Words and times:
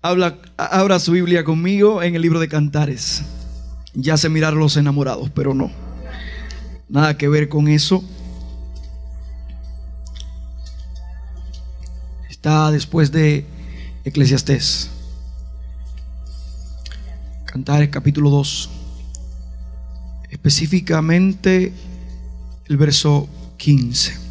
Habla, 0.00 0.38
abra 0.56 1.00
su 1.00 1.10
Biblia 1.10 1.42
conmigo 1.42 2.04
en 2.04 2.14
el 2.14 2.22
libro 2.22 2.38
de 2.38 2.48
Cantares. 2.48 3.24
Ya 3.94 4.16
sé 4.16 4.28
mirar 4.28 4.52
los 4.52 4.76
enamorados, 4.76 5.28
pero 5.30 5.54
no. 5.54 5.72
Nada 6.88 7.18
que 7.18 7.28
ver 7.28 7.48
con 7.48 7.66
eso. 7.66 8.04
Está 12.30 12.70
después 12.70 13.10
de 13.10 13.44
Eclesiastés. 14.04 14.88
Cantares 17.44 17.88
capítulo 17.88 18.30
2. 18.30 18.70
Específicamente 20.30 21.72
el 22.66 22.76
verso 22.76 23.28
15. 23.56 24.27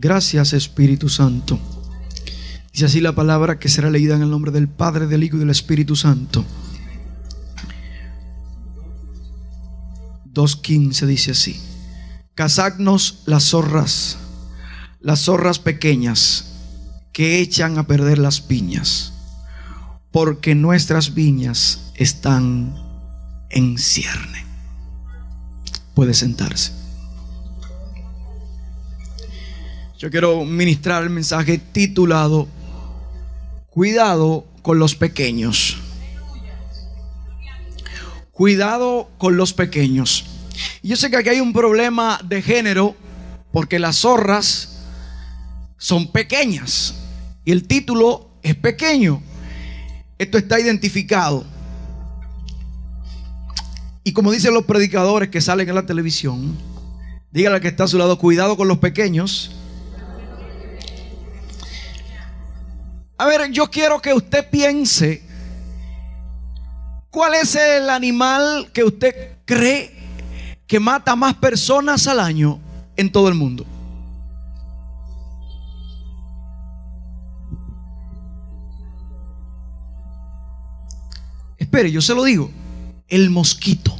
Gracias 0.00 0.54
Espíritu 0.54 1.10
Santo. 1.10 1.58
Dice 2.72 2.86
así 2.86 3.02
la 3.02 3.14
palabra 3.14 3.58
que 3.58 3.68
será 3.68 3.90
leída 3.90 4.16
en 4.16 4.22
el 4.22 4.30
nombre 4.30 4.50
del 4.50 4.66
Padre, 4.66 5.06
del 5.06 5.22
Hijo 5.22 5.36
y 5.36 5.40
del 5.40 5.50
Espíritu 5.50 5.94
Santo. 5.94 6.42
2.15 10.32 11.04
dice 11.04 11.32
así. 11.32 11.60
Cazadnos 12.34 13.24
las 13.26 13.50
zorras, 13.50 14.16
las 15.00 15.20
zorras 15.20 15.58
pequeñas 15.58 16.46
que 17.12 17.40
echan 17.40 17.76
a 17.76 17.86
perder 17.86 18.16
las 18.16 18.40
piñas, 18.40 19.12
porque 20.10 20.54
nuestras 20.54 21.12
viñas 21.12 21.92
están 21.94 22.74
en 23.50 23.76
cierne. 23.76 24.46
Puede 25.92 26.14
sentarse. 26.14 26.79
Yo 30.00 30.10
quiero 30.10 30.46
ministrar 30.46 31.02
el 31.02 31.10
mensaje 31.10 31.58
titulado 31.58 32.48
Cuidado 33.68 34.46
con 34.62 34.78
los 34.78 34.94
pequeños. 34.94 35.76
Cuidado 38.32 39.10
con 39.18 39.36
los 39.36 39.52
pequeños. 39.52 40.24
Yo 40.82 40.96
sé 40.96 41.10
que 41.10 41.18
aquí 41.18 41.28
hay 41.28 41.40
un 41.40 41.52
problema 41.52 42.18
de 42.24 42.40
género 42.40 42.96
porque 43.52 43.78
las 43.78 43.96
zorras 43.96 44.86
son 45.76 46.10
pequeñas 46.10 46.94
y 47.44 47.52
el 47.52 47.66
título 47.66 48.30
es 48.42 48.54
pequeño. 48.54 49.22
Esto 50.16 50.38
está 50.38 50.58
identificado. 50.58 51.44
Y 54.02 54.14
como 54.14 54.32
dicen 54.32 54.54
los 54.54 54.64
predicadores 54.64 55.28
que 55.28 55.42
salen 55.42 55.68
en 55.68 55.74
la 55.74 55.84
televisión, 55.84 56.56
dígale 57.32 57.56
al 57.56 57.60
que 57.60 57.68
está 57.68 57.84
a 57.84 57.88
su 57.88 57.98
lado, 57.98 58.16
cuidado 58.16 58.56
con 58.56 58.66
los 58.66 58.78
pequeños 58.78 59.59
A 63.20 63.26
ver, 63.26 63.50
yo 63.50 63.70
quiero 63.70 64.00
que 64.00 64.14
usted 64.14 64.48
piense 64.48 65.22
cuál 67.10 67.34
es 67.34 67.54
el 67.54 67.90
animal 67.90 68.70
que 68.72 68.82
usted 68.82 69.36
cree 69.44 69.94
que 70.66 70.80
mata 70.80 71.14
más 71.16 71.34
personas 71.34 72.06
al 72.06 72.18
año 72.18 72.58
en 72.96 73.12
todo 73.12 73.28
el 73.28 73.34
mundo. 73.34 73.66
Espere, 81.58 81.92
yo 81.92 82.00
se 82.00 82.14
lo 82.14 82.24
digo. 82.24 82.50
El 83.06 83.28
mosquito. 83.28 83.94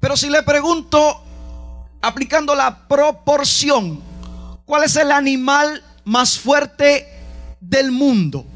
Pero 0.00 0.16
si 0.16 0.28
le 0.28 0.42
pregunto 0.42 1.22
aplicando 2.06 2.54
la 2.54 2.86
proporción, 2.86 4.00
¿cuál 4.64 4.84
es 4.84 4.94
el 4.94 5.10
animal 5.10 5.82
más 6.04 6.38
fuerte 6.38 7.04
del 7.60 7.90
mundo? 7.90 8.46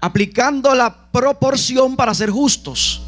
Aplicando 0.00 0.72
la 0.76 1.10
proporción 1.10 1.96
para 1.96 2.14
ser 2.14 2.30
justos. 2.30 3.02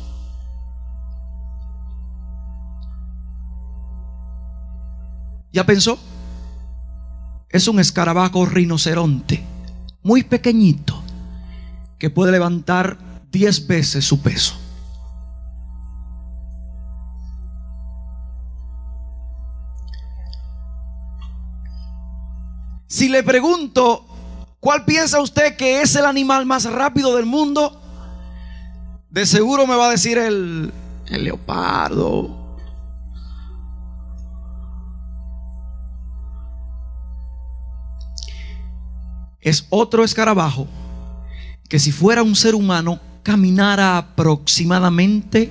¿Ya 5.52 5.64
pensó? 5.64 5.96
Es 7.50 7.68
un 7.68 7.78
escarabajo 7.78 8.44
rinoceronte, 8.44 9.40
muy 10.02 10.24
pequeñito, 10.24 11.00
que 11.96 12.10
puede 12.10 12.32
levantar 12.32 12.98
10 13.30 13.68
veces 13.68 14.04
su 14.04 14.20
peso. 14.20 14.67
Si 22.88 23.10
le 23.10 23.22
pregunto, 23.22 24.06
¿cuál 24.60 24.86
piensa 24.86 25.20
usted 25.20 25.56
que 25.56 25.82
es 25.82 25.94
el 25.94 26.06
animal 26.06 26.46
más 26.46 26.64
rápido 26.64 27.14
del 27.16 27.26
mundo? 27.26 27.78
De 29.10 29.26
seguro 29.26 29.66
me 29.66 29.76
va 29.76 29.88
a 29.88 29.90
decir 29.90 30.16
el, 30.16 30.72
leopardo. 31.10 32.56
Es 39.42 39.66
otro 39.68 40.02
escarabajo 40.02 40.66
que 41.68 41.78
si 41.78 41.92
fuera 41.92 42.22
un 42.22 42.34
ser 42.34 42.54
humano 42.54 43.00
caminara 43.22 43.98
aproximadamente 43.98 45.50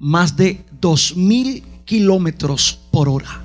más 0.00 0.36
de 0.36 0.64
dos 0.80 1.16
mil 1.16 1.62
kilómetros 1.84 2.80
por 2.90 3.08
hora. 3.08 3.41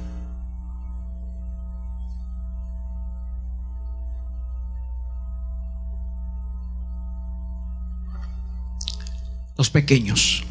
Los 9.57 9.69
pequeños. 9.69 10.44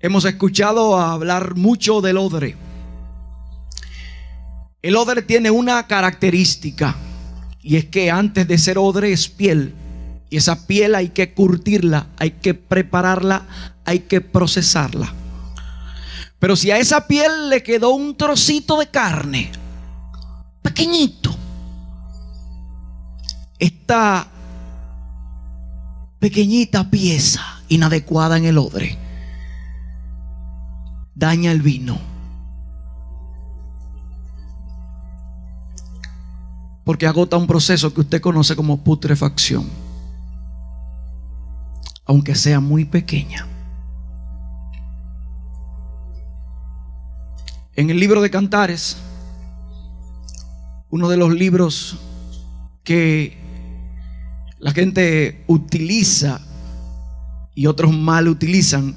Hemos 0.00 0.24
escuchado 0.24 0.98
hablar 0.98 1.56
mucho 1.56 2.00
del 2.00 2.18
odre. 2.18 2.56
El 4.82 4.96
odre 4.96 5.22
tiene 5.22 5.50
una 5.50 5.86
característica 5.86 6.94
y 7.62 7.76
es 7.76 7.86
que 7.86 8.10
antes 8.10 8.46
de 8.46 8.58
ser 8.58 8.78
odre 8.78 9.12
es 9.12 9.28
piel. 9.28 9.74
Y 10.28 10.36
esa 10.36 10.66
piel 10.66 10.94
hay 10.94 11.08
que 11.08 11.32
curtirla, 11.32 12.08
hay 12.18 12.32
que 12.32 12.54
prepararla, 12.54 13.46
hay 13.84 14.00
que 14.00 14.20
procesarla. 14.20 15.12
Pero 16.38 16.56
si 16.56 16.70
a 16.70 16.78
esa 16.78 17.06
piel 17.06 17.48
le 17.48 17.62
quedó 17.62 17.90
un 17.90 18.16
trocito 18.16 18.78
de 18.78 18.88
carne, 18.88 19.50
pequeñito, 20.62 21.34
está 23.58 24.28
pequeñita 26.18 26.90
pieza 26.90 27.42
inadecuada 27.68 28.36
en 28.36 28.44
el 28.46 28.58
odre 28.58 29.06
daña 31.16 31.50
el 31.50 31.62
vino. 31.62 31.98
Porque 36.84 37.08
agota 37.08 37.36
un 37.36 37.48
proceso 37.48 37.92
que 37.92 38.02
usted 38.02 38.20
conoce 38.20 38.54
como 38.54 38.84
putrefacción. 38.84 39.68
Aunque 42.04 42.36
sea 42.36 42.60
muy 42.60 42.84
pequeña. 42.84 43.48
En 47.74 47.90
el 47.90 47.98
libro 47.98 48.22
de 48.22 48.30
Cantares, 48.30 48.96
uno 50.90 51.08
de 51.08 51.16
los 51.16 51.32
libros 51.34 51.98
que 52.84 53.36
la 54.66 54.72
gente 54.72 55.44
utiliza 55.46 56.40
y 57.54 57.68
otros 57.68 57.92
mal 57.92 58.26
utilizan. 58.26 58.96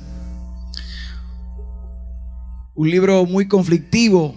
Un 2.73 2.89
libro 2.89 3.23
muy 3.27 3.47
conflictivo 3.47 4.33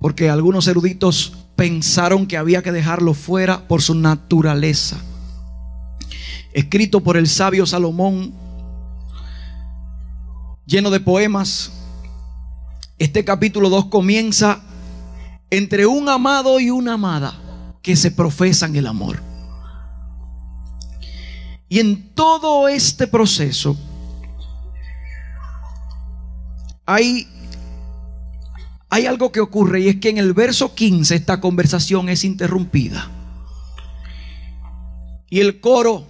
porque 0.00 0.30
algunos 0.30 0.68
eruditos 0.68 1.32
pensaron 1.56 2.28
que 2.28 2.36
había 2.36 2.62
que 2.62 2.70
dejarlo 2.70 3.14
fuera 3.14 3.66
por 3.66 3.82
su 3.82 3.96
naturaleza. 3.96 4.96
Escrito 6.52 7.00
por 7.00 7.16
el 7.16 7.26
sabio 7.26 7.66
Salomón, 7.66 8.32
lleno 10.66 10.90
de 10.90 11.00
poemas. 11.00 11.72
Este 12.96 13.24
capítulo 13.24 13.70
2 13.70 13.86
comienza 13.86 14.62
entre 15.50 15.86
un 15.86 16.08
amado 16.08 16.60
y 16.60 16.70
una 16.70 16.92
amada 16.92 17.34
que 17.82 17.96
se 17.96 18.12
profesan 18.12 18.76
el 18.76 18.86
amor. 18.86 19.31
Y 21.72 21.80
en 21.80 22.10
todo 22.14 22.68
este 22.68 23.06
proceso 23.06 23.78
hay, 26.84 27.26
hay 28.90 29.06
algo 29.06 29.32
que 29.32 29.40
ocurre 29.40 29.80
y 29.80 29.88
es 29.88 29.96
que 29.96 30.10
en 30.10 30.18
el 30.18 30.34
verso 30.34 30.74
15 30.74 31.14
esta 31.14 31.40
conversación 31.40 32.10
es 32.10 32.24
interrumpida. 32.24 33.10
Y 35.30 35.40
el 35.40 35.60
coro 35.60 36.06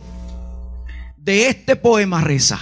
de 1.16 1.46
este 1.46 1.76
poema 1.76 2.22
reza, 2.22 2.58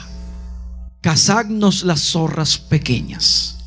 cazadnos 1.00 1.84
las 1.84 2.02
zorras 2.02 2.58
pequeñas 2.58 3.64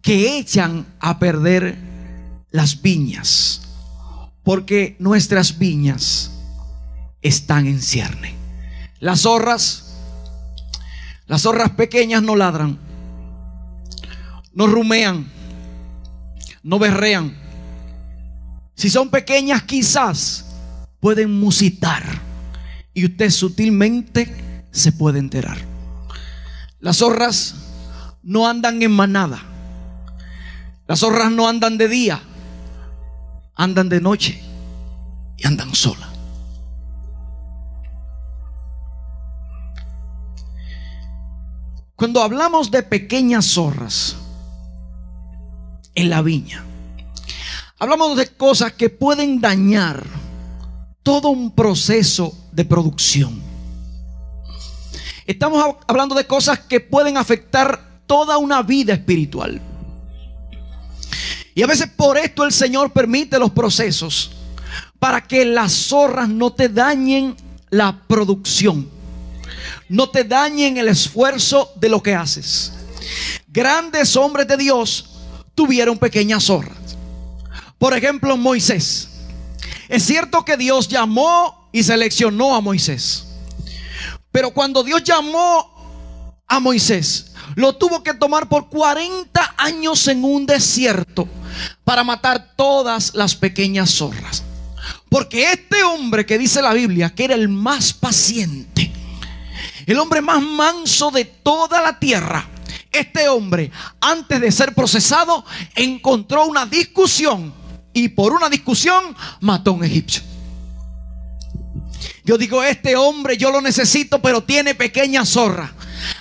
que 0.00 0.38
echan 0.38 0.86
a 0.98 1.18
perder 1.18 1.76
las 2.52 2.80
viñas, 2.80 3.60
porque 4.42 4.96
nuestras 4.98 5.58
viñas 5.58 6.30
están 7.22 7.66
en 7.66 7.80
cierne. 7.80 8.34
Las 9.00 9.20
zorras, 9.20 9.94
las 11.26 11.42
zorras 11.42 11.70
pequeñas 11.70 12.22
no 12.22 12.36
ladran, 12.36 12.78
no 14.52 14.66
rumean, 14.66 15.30
no 16.62 16.78
berrean. 16.78 17.36
Si 18.74 18.90
son 18.90 19.10
pequeñas 19.10 19.62
quizás 19.62 20.46
pueden 21.00 21.32
musitar 21.38 22.04
y 22.94 23.04
usted 23.04 23.30
sutilmente 23.30 24.64
se 24.70 24.92
puede 24.92 25.18
enterar. 25.18 25.58
Las 26.80 26.98
zorras 26.98 27.54
no 28.22 28.48
andan 28.48 28.82
en 28.82 28.92
manada. 28.92 29.40
Las 30.86 31.00
zorras 31.00 31.30
no 31.30 31.48
andan 31.48 31.76
de 31.76 31.88
día, 31.88 32.20
andan 33.54 33.88
de 33.88 34.00
noche 34.00 34.40
y 35.36 35.46
andan 35.46 35.74
solas. 35.74 36.17
Cuando 41.98 42.22
hablamos 42.22 42.70
de 42.70 42.84
pequeñas 42.84 43.44
zorras 43.44 44.14
en 45.96 46.08
la 46.08 46.22
viña, 46.22 46.64
hablamos 47.76 48.16
de 48.16 48.28
cosas 48.28 48.72
que 48.74 48.88
pueden 48.88 49.40
dañar 49.40 50.06
todo 51.02 51.30
un 51.30 51.50
proceso 51.56 52.32
de 52.52 52.64
producción. 52.64 53.42
Estamos 55.26 55.74
hablando 55.88 56.14
de 56.14 56.24
cosas 56.24 56.60
que 56.60 56.78
pueden 56.78 57.16
afectar 57.16 58.04
toda 58.06 58.38
una 58.38 58.62
vida 58.62 58.92
espiritual. 58.92 59.60
Y 61.52 61.62
a 61.64 61.66
veces 61.66 61.88
por 61.88 62.16
esto 62.16 62.44
el 62.44 62.52
Señor 62.52 62.92
permite 62.92 63.40
los 63.40 63.50
procesos 63.50 64.30
para 65.00 65.26
que 65.26 65.44
las 65.44 65.72
zorras 65.72 66.28
no 66.28 66.52
te 66.52 66.68
dañen 66.68 67.34
la 67.70 68.04
producción 68.06 68.97
no 69.88 70.10
te 70.10 70.24
dañen 70.24 70.76
el 70.76 70.88
esfuerzo 70.88 71.72
de 71.76 71.88
lo 71.88 72.02
que 72.02 72.14
haces. 72.14 72.72
Grandes 73.46 74.16
hombres 74.16 74.46
de 74.46 74.56
Dios 74.56 75.10
tuvieron 75.54 75.98
pequeñas 75.98 76.44
zorras. 76.44 76.76
Por 77.78 77.94
ejemplo, 77.96 78.36
Moisés. 78.36 79.08
Es 79.88 80.04
cierto 80.04 80.44
que 80.44 80.56
Dios 80.56 80.88
llamó 80.88 81.68
y 81.72 81.82
seleccionó 81.82 82.54
a 82.54 82.60
Moisés. 82.60 83.24
Pero 84.30 84.50
cuando 84.50 84.82
Dios 84.82 85.02
llamó 85.02 86.34
a 86.46 86.60
Moisés, 86.60 87.32
lo 87.54 87.74
tuvo 87.76 88.02
que 88.02 88.14
tomar 88.14 88.48
por 88.48 88.68
40 88.68 89.54
años 89.56 90.06
en 90.08 90.24
un 90.24 90.44
desierto 90.46 91.28
para 91.84 92.04
matar 92.04 92.54
todas 92.56 93.14
las 93.14 93.34
pequeñas 93.34 93.90
zorras. 93.90 94.42
Porque 95.08 95.52
este 95.52 95.82
hombre 95.84 96.26
que 96.26 96.38
dice 96.38 96.60
la 96.60 96.74
Biblia, 96.74 97.10
que 97.14 97.24
era 97.24 97.34
el 97.34 97.48
más 97.48 97.92
paciente, 97.92 98.67
el 99.92 99.98
hombre 99.98 100.20
más 100.20 100.42
manso 100.42 101.10
de 101.10 101.24
toda 101.24 101.80
la 101.80 101.98
tierra. 101.98 102.46
Este 102.92 103.28
hombre, 103.28 103.70
antes 104.00 104.40
de 104.40 104.52
ser 104.52 104.74
procesado, 104.74 105.44
encontró 105.74 106.44
una 106.44 106.66
discusión 106.66 107.54
y 107.94 108.08
por 108.08 108.32
una 108.32 108.50
discusión 108.50 109.16
mató 109.40 109.70
a 109.70 109.74
un 109.74 109.84
egipcio. 109.84 110.22
Yo 112.22 112.36
digo, 112.36 112.62
este 112.62 112.96
hombre 112.96 113.38
yo 113.38 113.50
lo 113.50 113.62
necesito, 113.62 114.20
pero 114.20 114.42
tiene 114.42 114.74
pequeña 114.74 115.24
zorra. 115.24 115.72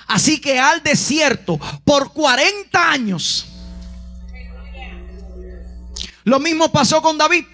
Así 0.08 0.40
que 0.40 0.60
al 0.60 0.82
desierto 0.82 1.60
por 1.84 2.14
40 2.14 2.90
años. 2.90 3.48
Lo 6.24 6.40
mismo 6.40 6.72
pasó 6.72 7.02
con 7.02 7.18
David. 7.18 7.46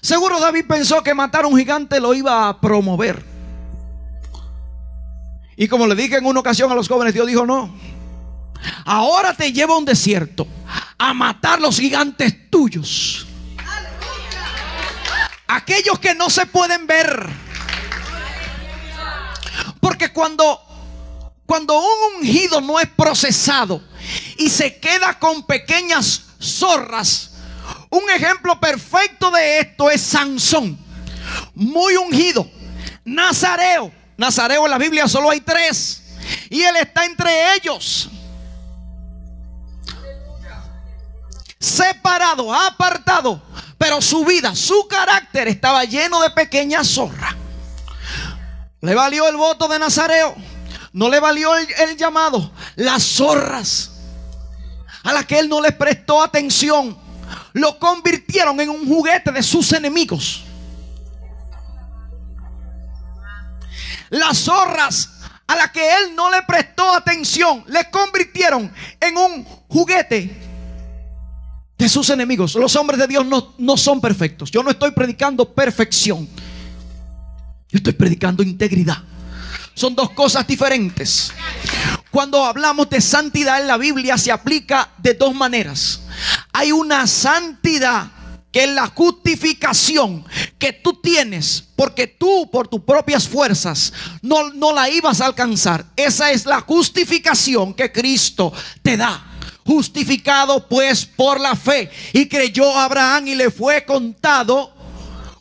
Seguro 0.00 0.38
David 0.38 0.66
pensó 0.68 1.02
que 1.02 1.14
matar 1.14 1.44
a 1.44 1.48
un 1.48 1.58
gigante 1.58 1.98
lo 1.98 2.14
iba 2.14 2.48
a 2.48 2.60
promover. 2.60 3.35
Y 5.56 5.68
como 5.68 5.86
le 5.86 5.94
dije 5.94 6.16
en 6.16 6.26
una 6.26 6.40
ocasión 6.40 6.70
a 6.70 6.74
los 6.74 6.86
jóvenes, 6.86 7.14
Dios 7.14 7.26
dijo, 7.26 7.46
no, 7.46 7.74
ahora 8.84 9.34
te 9.34 9.52
llevo 9.52 9.74
a 9.74 9.78
un 9.78 9.86
desierto 9.86 10.46
a 10.98 11.14
matar 11.14 11.60
los 11.60 11.78
gigantes 11.78 12.50
tuyos. 12.50 13.26
Aquellos 15.46 15.98
que 15.98 16.14
no 16.14 16.28
se 16.28 16.44
pueden 16.44 16.86
ver. 16.86 17.26
Porque 19.80 20.12
cuando, 20.12 20.60
cuando 21.46 21.78
un 21.78 22.16
ungido 22.18 22.60
no 22.60 22.78
es 22.78 22.88
procesado 22.88 23.82
y 24.36 24.50
se 24.50 24.78
queda 24.78 25.18
con 25.18 25.46
pequeñas 25.46 26.22
zorras, 26.38 27.30
un 27.88 28.10
ejemplo 28.10 28.60
perfecto 28.60 29.30
de 29.30 29.60
esto 29.60 29.90
es 29.90 30.02
Sansón, 30.02 30.76
muy 31.54 31.96
ungido, 31.96 32.50
Nazareo 33.04 33.92
Nazareo 34.16 34.64
en 34.64 34.70
la 34.70 34.78
Biblia 34.78 35.08
solo 35.08 35.30
hay 35.30 35.40
tres. 35.40 36.02
Y 36.50 36.62
él 36.62 36.76
está 36.76 37.04
entre 37.04 37.54
ellos. 37.54 38.08
Separado, 41.58 42.54
apartado. 42.54 43.42
Pero 43.78 44.00
su 44.00 44.24
vida, 44.24 44.54
su 44.54 44.86
carácter 44.88 45.48
estaba 45.48 45.84
lleno 45.84 46.20
de 46.22 46.30
pequeñas 46.30 46.88
zorras. 46.88 47.34
Le 48.80 48.94
valió 48.94 49.28
el 49.28 49.36
voto 49.36 49.68
de 49.68 49.78
Nazareo. 49.78 50.34
No 50.92 51.08
le 51.08 51.20
valió 51.20 51.54
el, 51.56 51.68
el 51.78 51.96
llamado. 51.96 52.50
Las 52.76 53.02
zorras 53.02 53.90
a 55.02 55.12
las 55.12 55.24
que 55.26 55.38
él 55.38 55.48
no 55.48 55.60
les 55.60 55.72
prestó 55.72 56.22
atención. 56.22 56.96
Lo 57.52 57.78
convirtieron 57.78 58.60
en 58.60 58.70
un 58.70 58.86
juguete 58.86 59.30
de 59.30 59.42
sus 59.42 59.72
enemigos. 59.72 60.45
Las 64.10 64.38
zorras 64.38 65.10
a 65.46 65.56
las 65.56 65.70
que 65.70 65.80
él 65.80 66.14
no 66.14 66.30
le 66.30 66.42
prestó 66.42 66.92
atención 66.94 67.64
le 67.68 67.90
convirtieron 67.90 68.72
en 69.00 69.16
un 69.16 69.44
juguete 69.68 70.46
de 71.78 71.88
sus 71.88 72.10
enemigos. 72.10 72.54
Los 72.54 72.74
hombres 72.76 72.98
de 72.98 73.06
Dios 73.06 73.24
no, 73.26 73.54
no 73.58 73.76
son 73.76 74.00
perfectos. 74.00 74.50
Yo 74.50 74.62
no 74.62 74.70
estoy 74.70 74.90
predicando 74.92 75.52
perfección. 75.52 76.28
Yo 77.68 77.76
estoy 77.78 77.92
predicando 77.92 78.42
integridad. 78.42 78.98
Son 79.74 79.94
dos 79.94 80.10
cosas 80.10 80.46
diferentes. 80.46 81.32
Cuando 82.10 82.44
hablamos 82.44 82.88
de 82.88 83.00
santidad 83.00 83.60
en 83.60 83.66
la 83.66 83.76
Biblia 83.76 84.16
se 84.16 84.32
aplica 84.32 84.88
de 84.96 85.14
dos 85.14 85.34
maneras. 85.34 86.00
Hay 86.52 86.72
una 86.72 87.06
santidad 87.06 88.10
que 88.56 88.66
la 88.66 88.86
justificación 88.86 90.24
que 90.58 90.72
tú 90.72 90.94
tienes, 90.94 91.62
porque 91.76 92.06
tú 92.06 92.50
por 92.50 92.66
tus 92.66 92.80
propias 92.80 93.28
fuerzas 93.28 93.92
no, 94.22 94.48
no 94.54 94.72
la 94.72 94.88
ibas 94.88 95.20
a 95.20 95.26
alcanzar, 95.26 95.84
esa 95.94 96.30
es 96.30 96.46
la 96.46 96.62
justificación 96.62 97.74
que 97.74 97.92
Cristo 97.92 98.54
te 98.80 98.96
da. 98.96 99.22
Justificado 99.66 100.66
pues 100.66 101.04
por 101.04 101.38
la 101.38 101.54
fe. 101.54 101.90
Y 102.14 102.28
creyó 102.28 102.74
Abraham 102.78 103.26
y 103.26 103.34
le 103.34 103.50
fue 103.50 103.84
contado 103.84 104.74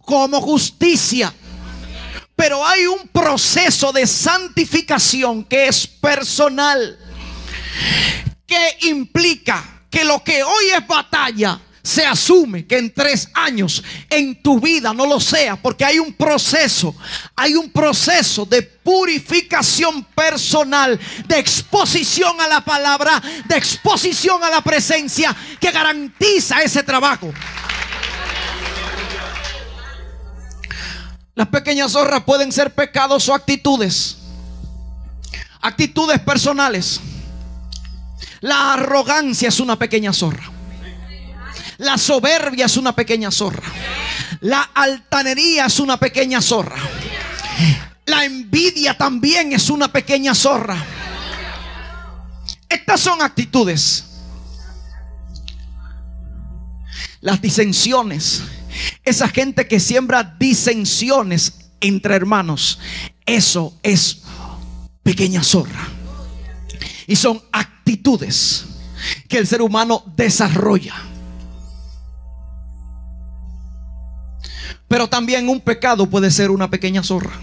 como 0.02 0.42
justicia. 0.42 1.34
Pero 2.36 2.68
hay 2.68 2.86
un 2.86 3.08
proceso 3.08 3.94
de 3.94 4.08
santificación 4.08 5.46
que 5.46 5.70
es 5.70 5.88
personal, 5.88 7.00
que 8.46 8.90
implica 8.90 9.84
que 9.90 10.04
lo 10.04 10.22
que 10.22 10.44
hoy 10.44 10.66
es 10.76 10.86
batalla, 10.86 11.62
se 11.86 12.04
asume 12.04 12.66
que 12.66 12.80
en 12.80 12.92
tres 12.92 13.30
años 13.36 13.84
en 14.10 14.42
tu 14.42 14.60
vida 14.60 14.92
no 14.92 15.06
lo 15.06 15.20
sea, 15.20 15.56
porque 15.56 15.86
hay 15.86 16.00
un 16.00 16.14
proceso, 16.14 16.96
hay 17.36 17.54
un 17.54 17.70
proceso 17.70 18.44
de 18.44 18.64
purificación 18.64 20.04
personal, 20.04 21.00
de 21.28 21.38
exposición 21.38 22.42
a 22.42 22.48
la 22.48 22.62
palabra, 22.66 23.22
de 23.48 23.56
exposición 23.56 24.44
a 24.44 24.50
la 24.50 24.62
presencia 24.62 25.36
que 25.60 25.70
garantiza 25.70 26.64
ese 26.64 26.82
trabajo. 26.82 27.32
Las 31.36 31.48
pequeñas 31.50 31.92
zorras 31.92 32.24
pueden 32.24 32.52
ser 32.52 32.74
pecados 32.74 33.30
o 33.30 33.34
actitudes. 33.36 34.18
Actitudes 35.62 36.20
personales. 36.20 37.00
La 38.42 38.74
arrogancia 38.74 39.50
es 39.50 39.60
una 39.60 39.78
pequeña 39.78 40.14
zorra. 40.14 40.55
La 41.78 41.98
soberbia 41.98 42.66
es 42.66 42.78
una 42.78 42.96
pequeña 42.96 43.32
zorra. 43.32 43.68
La 44.42 44.62
altanería 44.74 45.66
es 45.66 45.80
una 45.80 45.98
pequeña 45.98 46.42
zorra. 46.42 46.78
La 48.06 48.26
envidia 48.26 48.98
también 48.98 49.54
es 49.54 49.70
una 49.70 49.92
pequeña 49.92 50.36
zorra. 50.36 50.84
Estas 52.70 53.00
son 53.02 53.22
actitudes. 53.22 54.04
Las 57.22 57.42
disensiones 57.42 58.44
esa 59.04 59.28
gente 59.28 59.68
que 59.68 59.80
siembra 59.80 60.36
disensiones 60.40 61.70
entre 61.80 62.16
hermanos, 62.16 62.80
eso 63.26 63.78
es 63.84 64.22
pequeña 65.04 65.44
zorra. 65.44 65.88
Y 67.08 67.16
son 67.16 67.42
actitudes 67.52 68.66
que 69.28 69.38
el 69.38 69.48
ser 69.48 69.62
humano 69.62 70.04
desarrolla. 70.16 70.96
Pero 74.96 75.10
también 75.10 75.50
un 75.50 75.60
pecado 75.60 76.10
puede 76.10 76.32
ser 76.32 76.50
una 76.50 76.70
pequeña 76.70 77.04
zorra. 77.04 77.34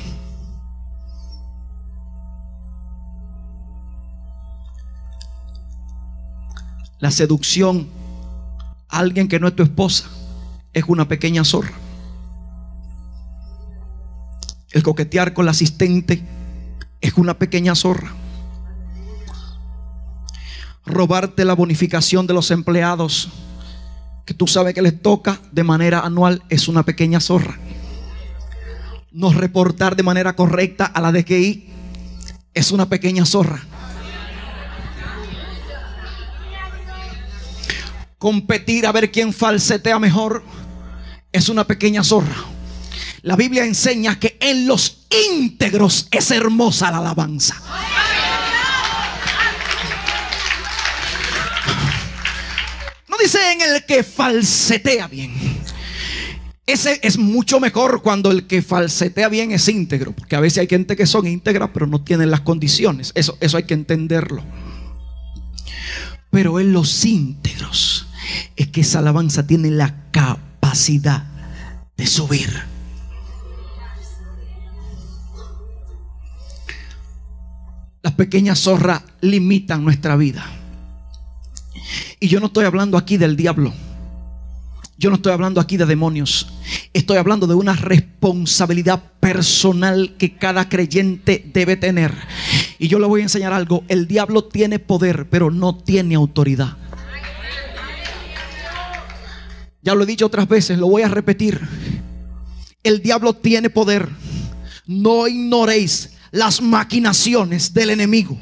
La 6.98 7.10
seducción 7.10 7.90
a 8.88 9.00
alguien 9.00 9.28
que 9.28 9.38
no 9.38 9.48
es 9.48 9.54
tu 9.54 9.62
esposa 9.62 10.08
es 10.72 10.84
una 10.88 11.06
pequeña 11.08 11.44
zorra. 11.44 11.74
El 14.70 14.82
coquetear 14.82 15.34
con 15.34 15.44
la 15.44 15.50
asistente 15.50 16.24
es 17.02 17.12
una 17.18 17.38
pequeña 17.38 17.74
zorra. 17.74 18.12
Robarte 20.86 21.44
la 21.44 21.52
bonificación 21.52 22.26
de 22.26 22.32
los 22.32 22.50
empleados 22.50 23.28
que 24.24 24.34
tú 24.34 24.46
sabes 24.46 24.74
que 24.74 24.82
les 24.82 25.00
toca 25.00 25.40
de 25.50 25.64
manera 25.64 26.00
anual 26.00 26.42
es 26.48 26.68
una 26.68 26.84
pequeña 26.84 27.20
zorra. 27.20 27.58
No 29.10 29.32
reportar 29.32 29.96
de 29.96 30.02
manera 30.02 30.34
correcta 30.34 30.86
a 30.86 31.00
la 31.00 31.12
DGI 31.12 31.66
es 32.54 32.72
una 32.72 32.88
pequeña 32.88 33.26
zorra. 33.26 33.62
competir 38.22 38.86
a 38.86 38.92
ver 38.92 39.10
quién 39.10 39.32
falsetea 39.32 39.98
mejor, 39.98 40.44
es 41.32 41.48
una 41.48 41.66
pequeña 41.66 42.04
zorra. 42.04 42.36
La 43.22 43.34
Biblia 43.34 43.64
enseña 43.64 44.20
que 44.20 44.38
en 44.40 44.68
los 44.68 45.08
íntegros 45.28 46.06
es 46.08 46.30
hermosa 46.30 46.92
la 46.92 46.98
alabanza. 46.98 47.60
Dice 53.22 53.38
en 53.52 53.60
el 53.62 53.84
que 53.84 54.02
falsetea 54.02 55.06
bien. 55.08 55.32
Ese 56.66 57.00
es 57.02 57.18
mucho 57.18 57.60
mejor 57.60 58.02
cuando 58.02 58.30
el 58.30 58.46
que 58.46 58.62
falsetea 58.62 59.28
bien 59.28 59.50
es 59.50 59.68
íntegro, 59.68 60.12
porque 60.12 60.36
a 60.36 60.40
veces 60.40 60.58
hay 60.58 60.68
gente 60.68 60.96
que 60.96 61.06
son 61.06 61.26
íntegras 61.26 61.70
pero 61.74 61.86
no 61.86 62.02
tienen 62.02 62.30
las 62.30 62.40
condiciones. 62.40 63.12
Eso, 63.14 63.36
eso 63.40 63.56
hay 63.56 63.64
que 63.64 63.74
entenderlo. 63.74 64.44
Pero 66.30 66.60
en 66.60 66.72
los 66.72 67.04
íntegros 67.04 68.06
es 68.56 68.68
que 68.68 68.82
esa 68.82 69.00
alabanza 69.00 69.46
tiene 69.46 69.70
la 69.70 70.10
capacidad 70.12 71.24
de 71.96 72.06
subir. 72.06 72.48
Las 78.02 78.14
pequeñas 78.14 78.60
zorras 78.60 79.02
limitan 79.20 79.84
nuestra 79.84 80.16
vida. 80.16 80.61
Y 82.22 82.28
yo 82.28 82.38
no 82.38 82.46
estoy 82.46 82.66
hablando 82.66 82.96
aquí 82.96 83.16
del 83.16 83.34
diablo. 83.34 83.74
Yo 84.96 85.10
no 85.10 85.16
estoy 85.16 85.32
hablando 85.32 85.60
aquí 85.60 85.76
de 85.76 85.86
demonios. 85.86 86.46
Estoy 86.92 87.16
hablando 87.16 87.48
de 87.48 87.56
una 87.56 87.72
responsabilidad 87.72 89.02
personal 89.18 90.14
que 90.18 90.36
cada 90.36 90.68
creyente 90.68 91.44
debe 91.52 91.74
tener. 91.74 92.14
Y 92.78 92.86
yo 92.86 93.00
le 93.00 93.08
voy 93.08 93.22
a 93.22 93.24
enseñar 93.24 93.52
algo. 93.52 93.82
El 93.88 94.06
diablo 94.06 94.44
tiene 94.44 94.78
poder, 94.78 95.28
pero 95.30 95.50
no 95.50 95.74
tiene 95.74 96.14
autoridad. 96.14 96.76
Ya 99.82 99.96
lo 99.96 100.04
he 100.04 100.06
dicho 100.06 100.26
otras 100.26 100.46
veces, 100.46 100.78
lo 100.78 100.86
voy 100.86 101.02
a 101.02 101.08
repetir. 101.08 101.60
El 102.84 103.02
diablo 103.02 103.32
tiene 103.32 103.68
poder. 103.68 104.08
No 104.86 105.26
ignoréis 105.26 106.12
las 106.30 106.62
maquinaciones 106.62 107.74
del 107.74 107.90
enemigo. 107.90 108.38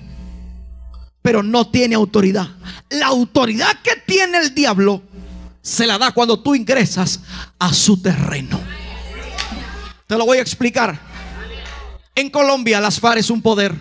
Pero 1.22 1.42
no 1.42 1.68
tiene 1.70 1.94
autoridad. 1.94 2.48
La 2.88 3.06
autoridad 3.06 3.80
que 3.82 3.96
tiene 4.06 4.38
el 4.38 4.54
diablo 4.54 5.02
se 5.62 5.86
la 5.86 5.98
da 5.98 6.12
cuando 6.12 6.40
tú 6.40 6.54
ingresas 6.54 7.20
a 7.58 7.72
su 7.72 8.00
terreno. 8.00 8.58
Te 10.06 10.16
lo 10.16 10.26
voy 10.26 10.38
a 10.38 10.42
explicar. 10.42 10.98
En 12.14 12.30
Colombia 12.30 12.80
las 12.80 12.98
FARC 12.98 13.18
es 13.18 13.30
un 13.30 13.40
poder. 13.40 13.74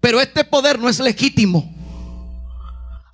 Pero 0.00 0.20
este 0.20 0.44
poder 0.44 0.78
no 0.78 0.88
es 0.88 1.00
legítimo. 1.00 1.72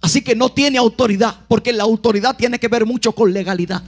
Así 0.02 0.22
que 0.22 0.34
no 0.34 0.48
tiene 0.48 0.78
autoridad, 0.78 1.36
porque 1.46 1.72
la 1.72 1.84
autoridad 1.84 2.36
tiene 2.36 2.58
que 2.58 2.68
ver 2.68 2.86
mucho 2.86 3.12
con 3.12 3.32
legalidad. 3.32 3.82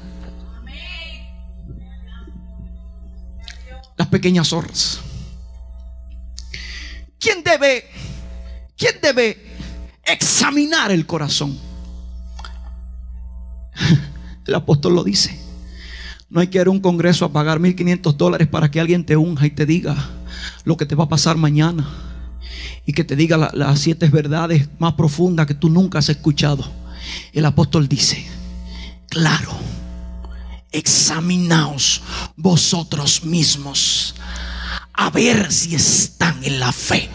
Las 3.96 4.08
pequeñas 4.08 4.48
zorras. 4.48 5.01
¿Quién 7.22 7.44
debe, 7.44 7.84
quién 8.76 8.96
debe 9.00 9.38
examinar 10.04 10.90
el 10.90 11.06
corazón? 11.06 11.56
El 14.46 14.54
apóstol 14.56 14.96
lo 14.96 15.04
dice. 15.04 15.38
No 16.28 16.40
hay 16.40 16.48
que 16.48 16.60
ir 16.60 16.66
a 16.66 16.70
un 16.70 16.80
congreso 16.80 17.24
a 17.24 17.32
pagar 17.32 17.60
1.500 17.60 18.16
dólares 18.16 18.48
para 18.48 18.72
que 18.72 18.80
alguien 18.80 19.06
te 19.06 19.16
unja 19.16 19.46
y 19.46 19.50
te 19.50 19.66
diga 19.66 19.94
lo 20.64 20.76
que 20.76 20.84
te 20.84 20.96
va 20.96 21.04
a 21.04 21.08
pasar 21.08 21.36
mañana 21.36 21.88
y 22.86 22.92
que 22.92 23.04
te 23.04 23.14
diga 23.14 23.50
las 23.52 23.78
siete 23.78 24.08
verdades 24.08 24.68
más 24.80 24.94
profundas 24.94 25.46
que 25.46 25.54
tú 25.54 25.68
nunca 25.68 26.00
has 26.00 26.08
escuchado. 26.08 26.64
El 27.32 27.44
apóstol 27.44 27.86
dice, 27.86 28.26
claro, 29.08 29.52
examinaos 30.72 32.02
vosotros 32.34 33.24
mismos 33.24 34.16
a 34.94 35.10
ver 35.10 35.52
si 35.52 35.74
están 35.74 36.42
en 36.44 36.60
la 36.60 36.72
fe. 36.72 37.08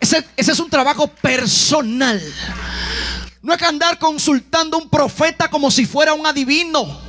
Ese, 0.00 0.26
es 0.36 0.58
un 0.58 0.68
trabajo 0.68 1.06
personal. 1.06 2.20
No 3.40 3.52
hay 3.52 3.58
que 3.58 3.66
andar 3.66 3.98
consultando 3.98 4.76
a 4.76 4.80
un 4.80 4.88
profeta 4.88 5.48
como 5.48 5.70
si 5.70 5.86
fuera 5.86 6.14
un 6.14 6.26
adivino. 6.26 7.00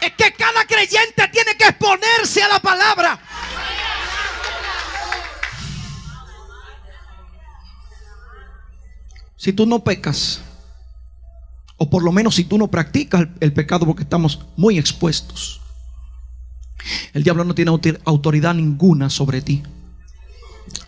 Es 0.00 0.12
que 0.16 0.32
cada 0.34 0.64
creyente 0.66 1.28
tiene 1.32 1.56
que 1.56 1.64
exponerse 1.64 2.42
a 2.42 2.48
la 2.48 2.58
palabra. 2.60 3.20
Si 9.36 9.52
tú 9.52 9.66
no 9.66 9.82
pecas, 9.82 10.40
o 11.82 11.90
por 11.90 12.04
lo 12.04 12.12
menos 12.12 12.36
si 12.36 12.44
tú 12.44 12.58
no 12.58 12.68
practicas 12.68 13.26
el, 13.40 13.52
pecado 13.52 13.86
porque 13.86 14.04
estamos 14.04 14.38
muy 14.56 14.78
expuestos, 14.78 15.60
el 17.12 17.24
diablo 17.24 17.42
no 17.42 17.56
tiene 17.56 17.72
autoridad 18.04 18.54
ninguna 18.54 19.10
sobre 19.10 19.42
ti. 19.42 19.64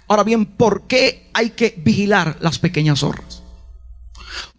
Ahora 0.07 0.23
bien, 0.23 0.47
¿por 0.47 0.87
qué 0.87 1.31
hay 1.35 1.51
que 1.51 1.75
vigilar 1.85 2.39
las 2.41 2.61
pequeñas 2.61 3.01
zorras? 3.01 3.43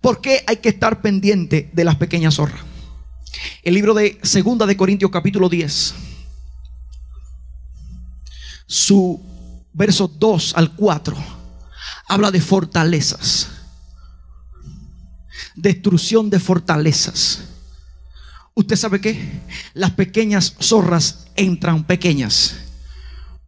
¿Por 0.01 0.19
qué 0.19 0.43
hay 0.45 0.57
que 0.57 0.67
estar 0.67 1.01
pendiente 1.01 1.69
de 1.71 1.85
las 1.85 1.95
pequeñas 1.95 2.33
zorras? 2.33 2.65
El 3.63 3.73
libro 3.73 3.93
de 3.93 4.19
Segunda 4.21 4.65
de 4.65 4.75
Corintios 4.75 5.11
capítulo 5.11 5.47
10. 5.47 5.95
Su 8.67 9.21
verso 9.71 10.09
2 10.09 10.53
al 10.57 10.75
4 10.75 11.15
habla 12.09 12.29
de 12.29 12.41
fortalezas. 12.41 13.54
Destrucción 15.55 16.29
de 16.29 16.39
fortalezas. 16.39 17.43
¿Usted 18.53 18.75
sabe 18.75 19.01
qué? 19.01 19.41
Las 19.73 19.91
pequeñas 19.91 20.55
zorras 20.59 21.27
entran 21.35 21.83
pequeñas, 21.83 22.55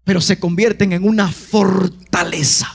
pero 0.03 0.19
se 0.19 0.37
convierten 0.37 0.91
en 0.91 1.03
una 1.03 1.31
fortaleza. 1.31 2.67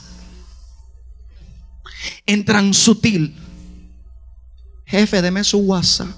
Entran 2.24 2.72
sutil. 2.72 3.36
Jefe, 4.86 5.22
deme 5.22 5.44
su 5.44 5.58
WhatsApp. 5.58 6.08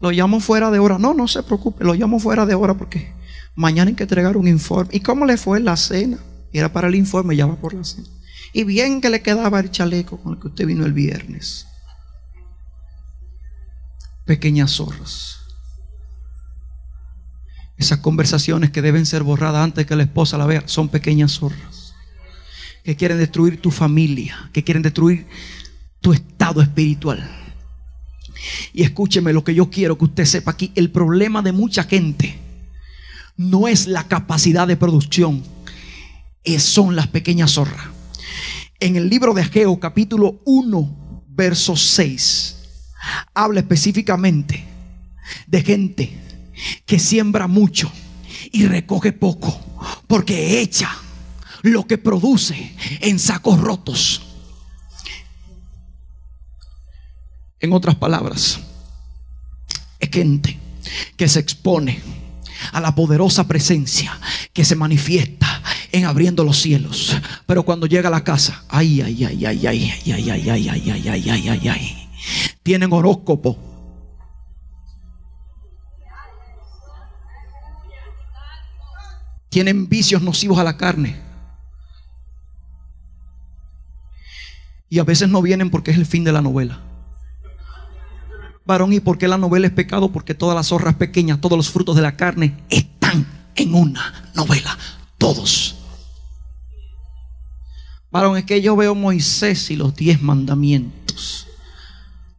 Lo 0.00 0.10
llamo 0.10 0.40
fuera 0.40 0.70
de 0.70 0.78
hora. 0.78 0.98
No, 0.98 1.14
no 1.14 1.28
se 1.28 1.42
preocupe, 1.42 1.84
lo 1.84 1.94
llamo 1.94 2.18
fuera 2.18 2.46
de 2.46 2.54
hora 2.54 2.74
porque 2.74 3.12
mañana 3.54 3.90
hay 3.90 3.94
que 3.94 4.04
entregar 4.04 4.36
un 4.36 4.48
informe. 4.48 4.90
¿Y 4.94 5.00
cómo 5.00 5.26
le 5.26 5.36
fue 5.36 5.60
la 5.60 5.76
cena? 5.76 6.18
Era 6.52 6.72
para 6.72 6.88
el 6.88 6.94
informe, 6.94 7.36
ya 7.36 7.46
va 7.46 7.56
por 7.56 7.74
la 7.74 7.84
cena. 7.84 8.08
Y 8.52 8.64
bien 8.64 9.00
que 9.00 9.10
le 9.10 9.22
quedaba 9.22 9.60
el 9.60 9.70
chaleco 9.70 10.20
con 10.20 10.34
el 10.34 10.40
que 10.40 10.48
usted 10.48 10.66
vino 10.66 10.84
el 10.84 10.92
viernes. 10.92 11.66
Pequeñas 14.24 14.72
zorras. 14.72 15.38
Esas 17.76 17.98
conversaciones 17.98 18.70
que 18.70 18.82
deben 18.82 19.06
ser 19.06 19.22
borradas 19.22 19.64
antes 19.64 19.86
que 19.86 19.96
la 19.96 20.02
esposa 20.02 20.36
la 20.36 20.46
vea 20.46 20.62
son 20.66 20.88
pequeñas 20.88 21.32
zorras. 21.32 21.94
Que 22.84 22.96
quieren 22.96 23.18
destruir 23.18 23.60
tu 23.60 23.70
familia, 23.70 24.50
que 24.52 24.64
quieren 24.64 24.82
destruir 24.82 25.26
tu 26.00 26.12
estado 26.12 26.60
espiritual. 26.60 27.28
Y 28.72 28.82
escúcheme 28.82 29.32
lo 29.32 29.44
que 29.44 29.54
yo 29.54 29.70
quiero 29.70 29.96
que 29.96 30.04
usted 30.06 30.24
sepa 30.24 30.50
aquí. 30.50 30.72
El 30.74 30.90
problema 30.90 31.42
de 31.42 31.52
mucha 31.52 31.84
gente 31.84 32.38
no 33.36 33.68
es 33.68 33.86
la 33.86 34.08
capacidad 34.08 34.66
de 34.66 34.76
producción, 34.76 35.42
son 36.58 36.96
las 36.96 37.06
pequeñas 37.06 37.52
zorras. 37.52 37.99
En 38.78 38.96
el 38.96 39.08
libro 39.08 39.34
de 39.34 39.42
Ageo, 39.42 39.78
capítulo 39.78 40.40
1, 40.44 41.24
verso 41.28 41.76
6, 41.76 42.56
habla 43.34 43.60
específicamente 43.60 44.64
de 45.46 45.62
gente 45.62 46.18
que 46.86 46.98
siembra 46.98 47.46
mucho 47.46 47.90
y 48.52 48.66
recoge 48.66 49.12
poco, 49.12 49.58
porque 50.06 50.60
echa 50.60 50.90
lo 51.62 51.86
que 51.86 51.98
produce 51.98 52.74
en 53.00 53.18
sacos 53.18 53.60
rotos. 53.60 54.22
En 57.60 57.72
otras 57.72 57.94
palabras, 57.96 58.60
es 59.98 60.10
gente 60.10 60.58
que 61.16 61.28
se 61.28 61.40
expone 61.40 62.00
a 62.72 62.80
la 62.80 62.94
poderosa 62.94 63.46
presencia 63.46 64.18
que 64.52 64.64
se 64.64 64.76
manifiesta 64.76 65.62
en 65.92 66.04
abriendo 66.04 66.44
los 66.44 66.60
cielos. 66.60 67.16
Pero 67.46 67.64
cuando 67.64 67.86
llega 67.86 68.08
a 68.08 68.12
la 68.12 68.24
casa, 68.24 68.64
ay, 68.68 69.00
ay, 69.00 69.24
ay, 69.24 69.46
ay, 69.46 69.66
ay, 69.66 69.92
ay, 70.12 70.30
ay, 70.30 70.50
ay, 70.50 70.68
ay, 70.68 70.90
ay, 70.90 71.08
ay, 71.08 71.30
ay, 71.30 71.48
ay, 71.48 71.68
ay. 71.68 72.10
Tienen 72.62 72.92
horóscopo. 72.92 73.58
Tienen 79.48 79.88
vicios 79.88 80.22
nocivos 80.22 80.58
a 80.58 80.64
la 80.64 80.76
carne. 80.76 81.20
Y 84.88 84.98
a 84.98 85.04
veces 85.04 85.28
no 85.28 85.42
vienen 85.42 85.70
porque 85.70 85.90
es 85.90 85.96
el 85.96 86.06
fin 86.06 86.24
de 86.24 86.32
la 86.32 86.40
novela. 86.40 86.89
Varón, 88.70 88.92
¿y 88.92 89.00
por 89.00 89.18
qué 89.18 89.26
la 89.26 89.36
novela 89.36 89.66
es 89.66 89.72
pecado? 89.72 90.12
Porque 90.12 90.32
todas 90.32 90.54
las 90.54 90.68
zorras 90.68 90.94
pequeñas, 90.94 91.40
todos 91.40 91.58
los 91.58 91.70
frutos 91.70 91.96
de 91.96 92.02
la 92.02 92.16
carne 92.16 92.56
están 92.68 93.26
en 93.56 93.74
una 93.74 94.30
novela. 94.32 94.78
Todos. 95.18 95.74
Varón, 98.12 98.36
es 98.36 98.44
que 98.44 98.62
yo 98.62 98.76
veo 98.76 98.94
Moisés 98.94 99.72
y 99.72 99.76
los 99.76 99.96
diez 99.96 100.22
mandamientos. 100.22 101.48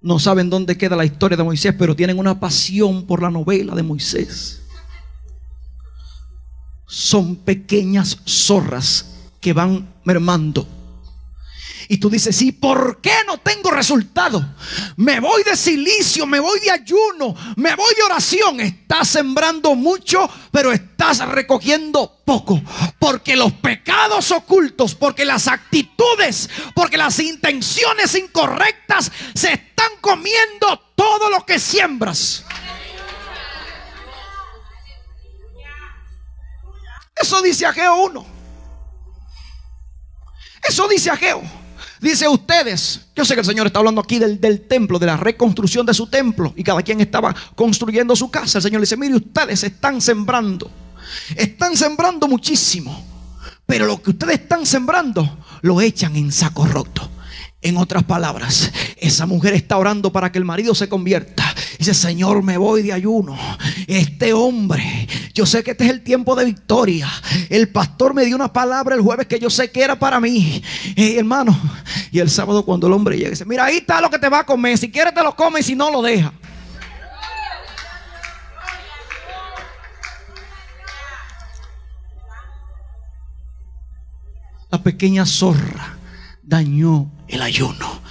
No 0.02 0.20
saben 0.20 0.50
dónde 0.50 0.78
queda 0.78 0.96
la 0.96 1.04
historia 1.04 1.36
de 1.36 1.44
Moisés, 1.44 1.76
pero 1.78 1.98
tienen 1.98 2.18
una 2.18 2.40
pasión 2.40 3.06
por 3.08 3.22
la 3.22 3.30
novela 3.30 3.76
de 3.76 3.84
Moisés. 3.84 4.62
Son 6.88 7.36
pequeñas 7.36 8.20
zorras 8.26 9.16
que 9.42 9.52
van 9.52 9.94
mermando 10.06 10.66
y 11.92 11.98
tú 11.98 12.10
dices, 12.10 12.42
¿y 12.42 12.54
por 12.54 13.02
qué 13.02 13.12
no 13.28 13.38
tengo 13.40 13.70
resultado? 13.70 14.56
Me 14.96 15.20
voy 15.20 15.44
de 15.44 15.58
silicio, 15.58 16.26
me 16.26 16.40
voy 16.40 16.62
de 16.62 16.72
ayuno, 16.72 17.36
me 17.58 17.76
voy 17.76 17.94
de 17.96 18.04
oración. 18.04 18.62
Estás 18.62 19.10
sembrando 19.10 19.76
mucho, 19.76 20.30
pero 20.52 20.72
estás 20.72 21.20
recogiendo 21.28 22.22
poco. 22.24 22.62
Porque 22.98 23.36
los 23.36 23.52
pecados 23.52 24.32
ocultos, 24.32 24.96
porque 24.96 25.26
las 25.26 25.50
actitudes, 25.50 26.50
porque 26.74 26.96
las 26.96 27.20
intenciones 27.20 28.16
incorrectas 28.16 29.12
se 29.36 29.52
están 29.52 29.92
comiendo 30.00 30.80
todo 30.96 31.30
lo 31.30 31.46
que 31.46 31.60
siembras. 31.60 32.46
Eso 37.18 37.42
dice 37.42 37.66
Ageo 37.66 37.96
1. 37.96 38.26
Eso 40.70 40.88
dice 40.88 41.10
Ageo. 41.10 41.61
Dice 42.02 42.28
ustedes, 42.28 43.02
yo 43.16 43.24
sé 43.24 43.36
que 43.36 43.42
el 43.42 43.46
Señor 43.46 43.68
está 43.68 43.78
hablando 43.78 44.02
aquí 44.02 44.18
del, 44.18 44.42
del, 44.42 44.62
templo, 44.62 44.98
de 44.98 45.06
la 45.06 45.18
reconstrucción 45.18 45.86
de 45.86 45.94
su 45.94 46.08
templo, 46.08 46.52
y 46.58 46.64
cada 46.64 46.82
quien 46.82 47.00
estaba 47.00 47.36
construyendo 47.56 48.16
su 48.16 48.32
casa. 48.32 48.58
El 48.58 48.64
Señor 48.64 48.82
dice, 48.82 48.98
mire, 48.98 49.16
ustedes 49.16 49.64
están 49.64 50.02
sembrando, 50.02 50.72
están 51.36 51.78
sembrando 51.78 52.28
muchísimo, 52.28 53.06
pero 53.68 53.86
lo 53.86 54.02
que 54.02 54.10
ustedes 54.10 54.40
están 54.40 54.66
sembrando 54.66 55.38
lo 55.62 55.80
echan 55.80 56.16
en 56.16 56.32
saco 56.32 56.66
roto. 56.66 57.08
En 57.64 57.78
otras 57.78 58.04
palabras, 58.04 58.72
esa 58.98 59.28
mujer 59.28 59.54
está 59.54 59.78
orando 59.78 60.12
para 60.12 60.32
que 60.32 60.40
el 60.40 60.46
marido 60.46 60.74
se 60.74 60.90
convierta. 60.90 61.44
Dice, 61.78 61.94
Señor, 61.94 62.42
me 62.42 62.58
voy 62.58 62.82
de 62.82 62.92
ayuno. 62.92 63.38
Este 63.86 64.34
hombre, 64.34 65.08
yo 65.36 65.46
sé 65.46 65.64
que 65.64 65.72
este 65.72 65.84
es 65.84 65.92
el 65.92 66.04
tiempo 66.04 66.36
de 66.36 66.46
victoria. 66.46 67.08
El 67.50 67.70
pastor 67.70 68.16
me 68.16 68.26
dio 68.26 68.36
una 68.36 68.52
palabra 68.52 68.96
el 68.96 69.02
jueves 69.02 69.28
que 69.28 69.40
yo 69.40 69.52
sé 69.52 69.70
que 69.70 69.84
era 69.84 70.00
para 70.00 70.20
mí. 70.20 70.64
Hermano, 70.96 71.56
y 72.12 72.18
el 72.18 72.32
sábado 72.32 72.66
cuando 72.66 72.88
el 72.88 72.94
hombre 72.94 73.16
llega, 73.16 73.30
dice, 73.30 73.46
mira, 73.46 73.66
ahí 73.66 73.78
está 73.78 74.02
lo 74.02 74.10
que 74.10 74.18
te 74.18 74.28
va 74.28 74.40
a 74.40 74.46
comer. 74.46 74.80
Si 74.80 74.90
quieres 74.90 75.14
te 75.14 75.22
lo 75.22 75.36
come 75.36 75.60
y 75.60 75.64
si 75.64 75.76
no 75.76 75.92
lo 75.92 76.02
deja. 76.02 76.34
La 84.72 84.82
pequeña 84.82 85.26
zorra 85.28 85.98
dañó 86.42 87.12
el 87.32 87.42
ayuno. 87.42 88.02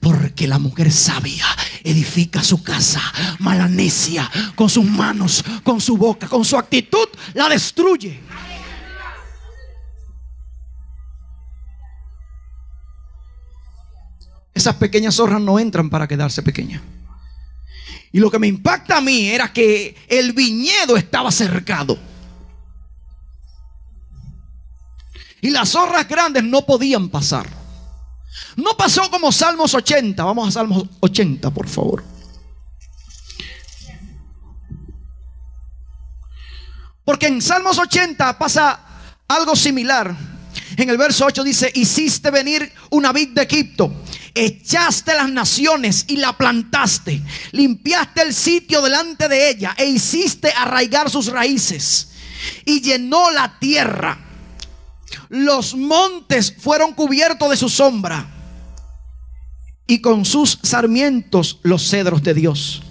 Porque 0.00 0.46
la 0.46 0.58
mujer 0.58 0.92
sabia 0.92 1.46
edifica 1.82 2.42
su 2.42 2.62
casa, 2.62 3.00
mala 3.38 3.68
necia, 3.68 4.30
con 4.54 4.68
sus 4.68 4.84
manos, 4.84 5.44
con 5.64 5.80
su 5.80 5.96
boca, 5.96 6.28
con 6.28 6.44
su 6.44 6.56
actitud, 6.56 7.08
la 7.34 7.48
destruye. 7.48 8.20
Esas 14.54 14.76
pequeñas 14.76 15.14
zorras 15.14 15.40
no 15.40 15.58
entran 15.58 15.90
para 15.90 16.08
quedarse 16.08 16.42
pequeñas. 16.42 16.80
Y 18.12 18.20
lo 18.20 18.30
que 18.30 18.38
me 18.38 18.46
impacta 18.46 18.96
a 18.96 19.00
mí 19.00 19.28
era 19.28 19.52
que 19.52 19.94
el 20.08 20.32
viñedo 20.32 20.96
estaba 20.96 21.30
cercado. 21.30 21.98
Y 25.42 25.50
las 25.50 25.68
zorras 25.70 26.08
grandes 26.08 26.42
no 26.42 26.64
podían 26.64 27.08
pasar. 27.10 27.65
No 28.56 28.76
pasó 28.76 29.10
como 29.10 29.32
Salmos 29.32 29.74
80. 29.74 30.24
Vamos 30.24 30.48
a 30.48 30.52
Salmos 30.52 30.84
80, 31.00 31.50
por 31.50 31.68
favor. 31.68 32.04
Porque 37.04 37.28
en 37.28 37.40
Salmos 37.40 37.78
80 37.78 38.38
pasa 38.38 38.80
algo 39.28 39.54
similar. 39.54 40.14
En 40.76 40.90
el 40.90 40.98
verso 40.98 41.24
8 41.24 41.44
dice, 41.44 41.70
hiciste 41.74 42.30
venir 42.30 42.72
una 42.90 43.12
vid 43.12 43.28
de 43.30 43.42
Egipto, 43.42 43.92
echaste 44.34 45.14
las 45.14 45.30
naciones 45.30 46.04
y 46.08 46.16
la 46.16 46.36
plantaste, 46.36 47.22
limpiaste 47.52 48.22
el 48.22 48.34
sitio 48.34 48.82
delante 48.82 49.28
de 49.28 49.50
ella 49.50 49.74
e 49.78 49.86
hiciste 49.86 50.52
arraigar 50.52 51.08
sus 51.08 51.26
raíces 51.26 52.08
y 52.64 52.80
llenó 52.80 53.30
la 53.30 53.58
tierra. 53.58 54.25
Los 55.28 55.74
montes 55.74 56.54
fueron 56.58 56.92
cubiertos 56.94 57.50
de 57.50 57.56
su 57.56 57.68
sombra 57.68 58.26
y 59.86 60.00
con 60.00 60.24
sus 60.24 60.58
sarmientos 60.62 61.60
los 61.62 61.88
cedros 61.88 62.22
de 62.22 62.34
Dios. 62.34 62.82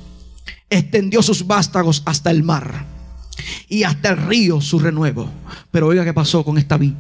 Extendió 0.69 1.21
sus 1.21 1.45
vástagos 1.45 2.01
hasta 2.06 2.32
el 2.32 2.43
mar 2.43 2.86
y 3.67 3.84
hasta 3.84 4.10
el 4.10 4.17
río 4.17 4.62
su 4.62 4.80
renuevo. 4.80 5.30
Pero 5.71 5.88
oiga 5.88 6.04
qué 6.04 6.13
pasó 6.13 6.43
con 6.43 6.58
esta 6.58 6.78
vid. 6.78 6.93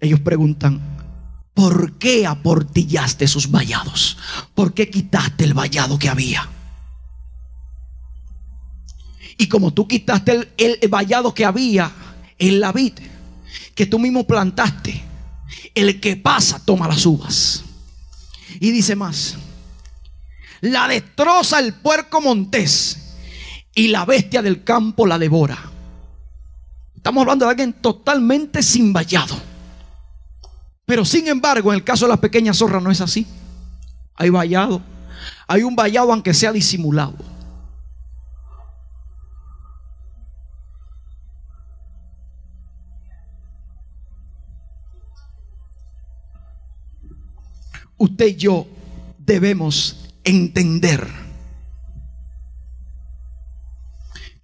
Ellos 0.00 0.20
preguntan, 0.20 0.80
¿por 1.54 1.92
qué 1.98 2.26
aportillaste 2.26 3.28
sus 3.28 3.50
vallados? 3.50 4.16
¿Por 4.54 4.74
qué 4.74 4.90
quitaste 4.90 5.44
el 5.44 5.54
vallado 5.54 5.98
que 5.98 6.08
había? 6.08 6.48
Y 9.38 9.48
como 9.48 9.72
tú 9.72 9.86
quitaste 9.86 10.32
el, 10.56 10.78
el 10.80 10.88
vallado 10.88 11.32
que 11.34 11.44
había 11.44 11.90
en 12.48 12.60
la 12.60 12.72
vid, 12.72 12.94
que 13.74 13.86
tú 13.86 13.98
mismo 13.98 14.26
plantaste, 14.26 15.00
el 15.74 16.00
que 16.00 16.16
pasa 16.16 16.60
toma 16.64 16.88
las 16.88 17.06
uvas. 17.06 17.62
Y 18.58 18.72
dice 18.72 18.96
más, 18.96 19.36
la 20.60 20.88
destroza 20.88 21.60
el 21.60 21.74
puerco 21.74 22.20
montés 22.20 23.14
y 23.74 23.88
la 23.88 24.04
bestia 24.04 24.42
del 24.42 24.64
campo 24.64 25.06
la 25.06 25.18
devora. 25.18 25.70
Estamos 26.96 27.22
hablando 27.22 27.44
de 27.46 27.50
alguien 27.50 27.72
totalmente 27.74 28.62
sin 28.62 28.92
vallado. 28.92 29.36
Pero 30.84 31.04
sin 31.04 31.28
embargo, 31.28 31.72
en 31.72 31.76
el 31.76 31.84
caso 31.84 32.06
de 32.06 32.10
las 32.10 32.20
pequeñas 32.20 32.58
zorras 32.58 32.82
no 32.82 32.90
es 32.90 33.00
así. 33.00 33.24
Hay 34.16 34.30
vallado. 34.30 34.82
Hay 35.46 35.62
un 35.62 35.76
vallado 35.76 36.12
aunque 36.12 36.34
sea 36.34 36.52
disimulado. 36.52 37.31
Usted 48.02 48.26
y 48.26 48.34
yo 48.34 48.66
debemos 49.18 50.10
entender 50.24 51.06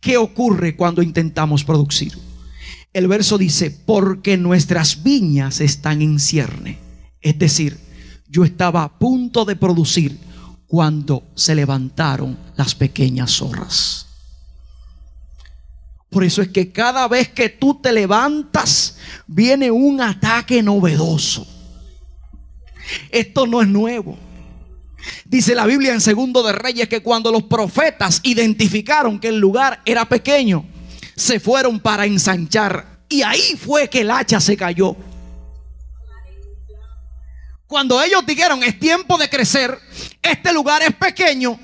qué 0.00 0.16
ocurre 0.16 0.76
cuando 0.76 1.02
intentamos 1.02 1.64
producir. 1.64 2.16
El 2.92 3.08
verso 3.08 3.36
dice, 3.36 3.70
porque 3.70 4.36
nuestras 4.36 5.02
viñas 5.02 5.60
están 5.60 6.02
en 6.02 6.20
cierne. 6.20 6.78
Es 7.20 7.38
decir, 7.38 7.78
yo 8.28 8.44
estaba 8.44 8.84
a 8.84 8.98
punto 8.98 9.44
de 9.44 9.56
producir 9.56 10.18
cuando 10.68 11.24
se 11.34 11.54
levantaron 11.54 12.38
las 12.56 12.74
pequeñas 12.74 13.32
zorras. 13.32 14.06
Por 16.10 16.22
eso 16.24 16.42
es 16.42 16.48
que 16.48 16.70
cada 16.70 17.08
vez 17.08 17.28
que 17.28 17.48
tú 17.48 17.74
te 17.82 17.92
levantas, 17.92 18.96
viene 19.26 19.70
un 19.70 20.00
ataque 20.00 20.62
novedoso. 20.62 21.57
Esto 23.10 23.46
no 23.46 23.60
es 23.62 23.68
nuevo. 23.68 24.18
Dice 25.24 25.54
la 25.54 25.66
Biblia 25.66 25.92
en 25.92 26.00
Segundo 26.00 26.42
de 26.42 26.52
Reyes 26.52 26.88
que 26.88 27.02
cuando 27.02 27.30
los 27.30 27.44
profetas 27.44 28.20
identificaron 28.22 29.18
que 29.18 29.28
el 29.28 29.38
lugar 29.38 29.80
era 29.84 30.04
pequeño, 30.06 30.64
se 31.14 31.40
fueron 31.40 31.80
para 31.80 32.06
ensanchar. 32.06 32.98
Y 33.08 33.22
ahí 33.22 33.56
fue 33.56 33.88
que 33.88 34.00
el 34.00 34.10
hacha 34.10 34.40
se 34.40 34.56
cayó. 34.56 34.96
Cuando 37.66 38.02
ellos 38.02 38.24
dijeron 38.26 38.62
es 38.62 38.78
tiempo 38.78 39.18
de 39.18 39.28
crecer, 39.28 39.78
este 40.22 40.52
lugar 40.52 40.82
es 40.82 40.94
pequeño, 40.94 41.58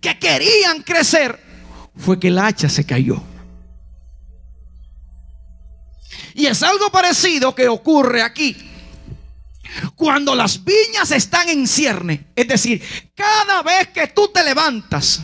que 0.00 0.18
querían 0.18 0.82
crecer, 0.82 1.38
fue 1.96 2.18
que 2.18 2.28
el 2.28 2.38
hacha 2.38 2.68
se 2.68 2.84
cayó. 2.84 3.22
Y 6.34 6.46
es 6.46 6.62
algo 6.62 6.90
parecido 6.90 7.54
que 7.54 7.68
ocurre 7.68 8.22
aquí. 8.22 8.67
Cuando 9.94 10.34
las 10.34 10.64
viñas 10.64 11.10
están 11.10 11.48
en 11.48 11.66
cierne, 11.66 12.28
es 12.34 12.48
decir, 12.48 12.82
cada 13.14 13.62
vez 13.62 13.88
que 13.88 14.06
tú 14.08 14.28
te 14.28 14.42
levantas 14.42 15.22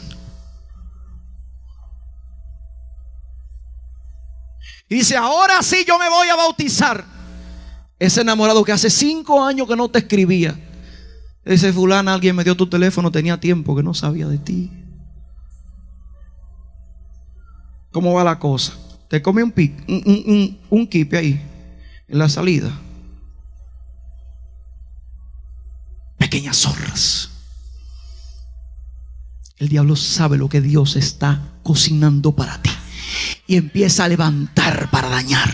y 4.89 4.97
dice, 4.97 5.17
ahora 5.17 5.63
sí 5.63 5.85
yo 5.87 5.99
me 5.99 6.09
voy 6.09 6.29
a 6.29 6.37
bautizar. 6.37 7.05
Ese 7.99 8.21
enamorado 8.21 8.65
que 8.65 8.73
hace 8.73 8.91
cinco 8.91 9.43
años 9.43 9.67
que 9.67 9.77
no 9.77 9.89
te 9.89 10.01
escribía. 10.01 10.59
Ese 11.45 11.73
fulano, 11.73 12.11
alguien 12.11 12.37
me 12.37 12.45
dio 12.45 12.57
tu 12.57 12.69
teléfono, 12.69 13.11
tenía 13.11 13.39
tiempo 13.41 13.75
que 13.75 13.83
no 13.83 13.95
sabía 13.95 14.27
de 14.29 14.39
ti. 14.39 14.71
¿Cómo 17.93 18.13
va 18.13 18.25
la 18.25 18.39
cosa? 18.39 18.75
Te 19.09 19.23
come 19.23 19.43
un, 19.43 19.55
un, 19.89 20.59
un 20.69 20.87
kipe 20.87 21.17
ahí, 21.17 21.41
en 22.09 22.19
la 22.19 22.29
salida. 22.29 22.73
Pequeñas 26.35 26.57
zorras. 26.57 27.31
El 29.57 29.69
diablo 29.69 29.95
sabe 29.95 30.37
lo 30.37 30.49
que 30.49 30.61
Dios 30.61 30.97
está 30.97 31.41
cocinando 31.63 32.35
para 32.35 32.61
ti. 32.61 32.71
Y 33.47 33.55
empieza 33.55 34.03
a 34.03 34.09
levantar 34.09 34.91
para 34.91 35.11
dañar. 35.11 35.49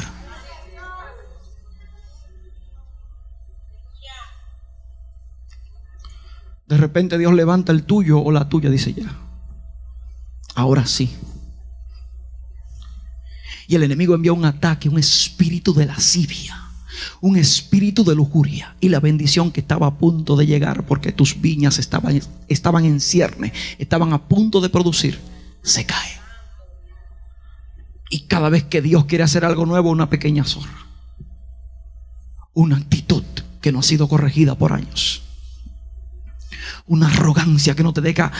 De 6.66 6.78
repente 6.78 7.18
Dios 7.18 7.34
levanta 7.34 7.72
el 7.72 7.82
tuyo 7.82 8.18
o 8.18 8.32
la 8.32 8.48
tuya, 8.48 8.70
dice 8.70 8.94
ya. 8.94 9.14
Ahora 10.54 10.86
sí. 10.86 11.14
Y 13.68 13.74
el 13.74 13.82
enemigo 13.82 14.14
envía 14.14 14.32
un 14.32 14.46
ataque, 14.46 14.88
un 14.88 14.98
espíritu 14.98 15.74
de 15.74 15.84
lascivia, 15.84 16.59
un 17.20 17.36
espíritu 17.36 18.04
de 18.04 18.14
lujuria. 18.14 18.76
Y 18.80 18.88
la 18.88 19.00
bendición 19.00 19.50
que 19.50 19.60
estaba 19.60 19.86
a 19.86 19.98
punto 19.98 20.36
de 20.36 20.46
llegar, 20.46 20.86
porque 20.86 21.12
tus 21.12 21.40
viñas 21.40 21.78
estaban, 21.78 22.20
estaban 22.48 22.84
en 22.84 23.00
cierne, 23.00 23.52
estaban 23.78 24.12
a 24.12 24.28
punto 24.28 24.60
de 24.60 24.68
producir, 24.68 25.20
se 25.62 25.84
cae. 25.84 26.20
Y 28.10 28.22
cada 28.22 28.48
vez 28.48 28.64
que 28.64 28.82
Dios 28.82 29.04
quiere 29.04 29.24
hacer 29.24 29.44
algo 29.44 29.66
nuevo, 29.66 29.90
una 29.90 30.10
pequeña 30.10 30.44
zorra. 30.44 30.86
Una 32.54 32.76
actitud 32.76 33.24
que 33.60 33.70
no 33.70 33.78
ha 33.78 33.82
sido 33.82 34.08
corregida 34.08 34.56
por 34.56 34.72
años 34.72 35.22
una 36.90 37.06
arrogancia 37.06 37.76
que 37.76 37.84
no 37.84 37.92
te 37.92 38.00
deja 38.00 38.32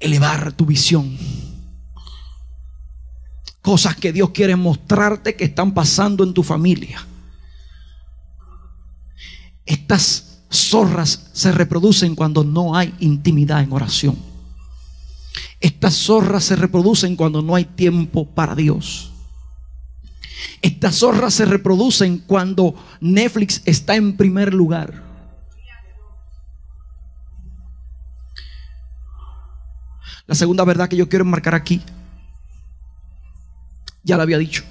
elevar 0.00 0.52
tu 0.52 0.64
visión. 0.64 1.16
Cosas 3.60 3.96
que 3.96 4.14
Dios 4.14 4.30
quiere 4.30 4.56
mostrarte 4.56 5.36
que 5.36 5.44
están 5.44 5.74
pasando 5.74 6.24
en 6.24 6.32
tu 6.32 6.42
familia. 6.42 7.06
Estas 9.68 10.38
zorras 10.50 11.28
se 11.34 11.52
reproducen 11.52 12.14
cuando 12.14 12.42
no 12.42 12.74
hay 12.74 12.94
intimidad 13.00 13.62
en 13.62 13.70
oración. 13.70 14.16
Estas 15.60 15.94
zorras 15.94 16.44
se 16.44 16.56
reproducen 16.56 17.16
cuando 17.16 17.42
no 17.42 17.54
hay 17.54 17.66
tiempo 17.66 18.26
para 18.26 18.54
Dios. 18.54 19.12
Estas 20.62 20.96
zorras 20.96 21.34
se 21.34 21.44
reproducen 21.44 22.16
cuando 22.18 22.74
Netflix 23.00 23.60
está 23.66 23.94
en 23.94 24.16
primer 24.16 24.54
lugar. 24.54 25.04
La 30.26 30.34
segunda 30.34 30.64
verdad 30.64 30.88
que 30.88 30.96
yo 30.96 31.10
quiero 31.10 31.26
enmarcar 31.26 31.54
aquí, 31.54 31.82
ya 34.02 34.16
la 34.16 34.22
había 34.22 34.38
dicho, 34.38 34.64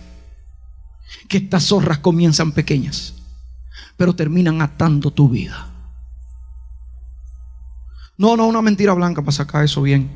que 1.30 1.38
estas 1.38 1.66
zorras 1.66 2.00
comienzan 2.00 2.52
pequeñas, 2.52 3.14
pero 3.96 4.16
terminan 4.16 4.62
atando 4.62 5.12
tu 5.12 5.30
vida. 5.30 5.68
No, 8.18 8.36
no, 8.36 8.48
una 8.48 8.62
mentira 8.62 8.94
blanca 8.94 9.22
para 9.22 9.32
sacar 9.32 9.64
eso 9.64 9.82
bien, 9.82 10.10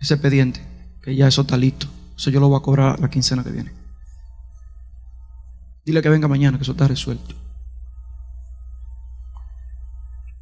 ese 0.00 0.14
expediente, 0.14 0.60
que 1.02 1.14
ya 1.14 1.28
eso 1.28 1.42
está 1.42 1.56
listo. 1.56 1.86
Eso 2.16 2.30
yo 2.30 2.40
lo 2.40 2.48
voy 2.48 2.58
a 2.58 2.62
cobrar 2.62 3.00
la 3.00 3.10
quincena 3.10 3.44
que 3.44 3.50
viene. 3.50 3.72
Dile 5.84 6.00
que 6.00 6.08
venga 6.08 6.28
mañana, 6.28 6.56
que 6.56 6.62
eso 6.62 6.72
está 6.72 6.86
resuelto. 6.86 7.34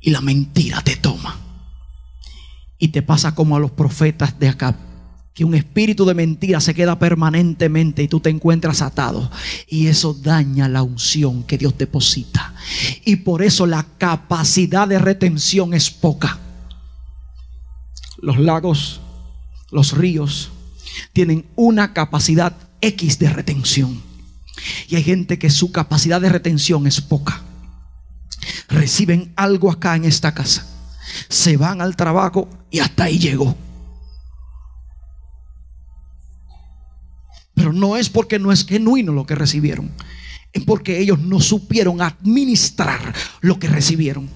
Y 0.01 0.11
la 0.11 0.21
mentira 0.21 0.83
te 0.83 0.97
toma. 0.97 1.37
Y 2.79 2.89
te 2.89 3.03
pasa 3.03 3.35
como 3.35 3.57
a 3.57 3.61
los 3.61 3.71
profetas 3.71 4.39
de 4.39 4.49
acá. 4.49 4.77
Que 5.35 5.45
un 5.45 5.55
espíritu 5.55 6.05
de 6.05 6.15
mentira 6.15 6.61
se 6.61 6.75
queda 6.75 6.99
permanentemente 6.99 8.03
y 8.03 8.09
tú 8.09 8.21
te 8.21 8.31
encuentras 8.31 8.83
atado. 8.83 9.31
Y 9.69 9.87
eso 9.87 10.13
daña 10.15 10.69
la 10.69 10.83
unción 10.83 11.45
que 11.45 11.59
Dios 11.59 11.79
deposita. 11.79 12.55
Y 13.05 13.17
por 13.17 13.43
eso 13.43 13.67
la 13.67 13.87
capacidad 13.99 14.89
de 14.89 14.99
retención 14.99 15.73
es 15.73 15.91
poca. 15.91 16.39
Los 18.19 18.39
lagos, 18.39 19.01
los 19.71 19.97
ríos, 19.97 20.51
tienen 21.13 21.47
una 21.57 21.93
capacidad 21.93 22.55
X 22.81 23.19
de 23.19 23.31
retención. 23.31 24.03
Y 24.89 24.97
hay 24.97 25.03
gente 25.05 25.39
que 25.39 25.49
su 25.49 25.73
capacidad 25.73 26.21
de 26.21 26.29
retención 26.29 26.87
es 26.87 27.01
poca. 27.01 27.43
Reciben 28.69 29.33
algo 29.37 29.71
acá 29.71 29.97
en 29.97 30.05
esta 30.05 30.35
casa 30.35 30.67
se 31.29 31.57
van 31.57 31.81
al 31.81 31.97
trabajo 31.97 32.49
y 32.71 32.81
hasta 32.81 33.05
ahí 33.05 33.19
llegó. 33.19 33.57
Pero 37.61 37.75
no 37.75 37.99
es 37.99 38.09
porque 38.09 38.39
no 38.39 38.53
es 38.53 38.65
genuino 38.65 39.13
lo 39.13 39.27
que 39.27 39.35
recibieron, 39.35 39.91
es 40.51 40.65
porque 40.65 40.99
ellos 40.99 41.19
no 41.19 41.41
supieron 41.41 42.01
administrar 42.01 43.15
lo 43.43 43.59
que 43.59 43.69
recibieron. 43.69 44.31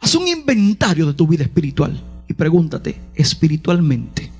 Haz 0.00 0.14
un 0.14 0.26
inventario 0.26 1.06
de 1.06 1.12
tu 1.12 1.26
vida 1.26 1.44
espiritual 1.44 2.02
y 2.26 2.32
pregúntate 2.32 2.98
espiritualmente, 3.14 4.32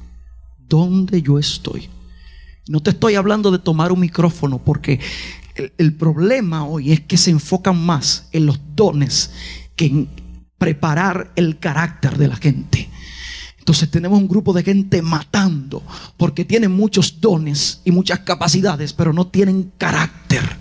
¿dónde 0.66 1.20
yo 1.20 1.38
estoy? 1.38 1.90
No 2.66 2.80
te 2.82 2.88
estoy 2.88 3.16
hablando 3.16 3.50
de 3.50 3.58
tomar 3.58 3.92
un 3.92 4.00
micrófono 4.00 4.56
porque 4.56 5.00
el, 5.76 5.94
problema 5.96 6.64
hoy 6.64 6.92
es 6.92 7.00
que 7.00 7.18
se 7.18 7.30
enfocan 7.30 7.76
más 7.76 8.30
en 8.32 8.46
los 8.46 8.58
dones 8.74 9.32
que 9.76 9.84
en 9.84 10.21
preparar 10.62 11.33
el 11.35 11.59
carácter 11.59 12.16
de 12.16 12.29
la 12.29 12.37
gente. 12.37 12.88
Entonces 13.59 13.90
tenemos 13.90 14.16
un 14.16 14.29
grupo 14.29 14.53
de 14.53 14.62
gente 14.62 15.03
matando 15.03 15.83
porque 16.16 16.44
tienen 16.44 16.70
muchos 16.70 17.20
dones 17.20 17.81
y 17.85 17.90
muchas 17.90 18.20
capacidades, 18.20 18.92
pero 18.92 19.12
no 19.12 19.27
tienen 19.27 19.72
carácter. 19.77 20.57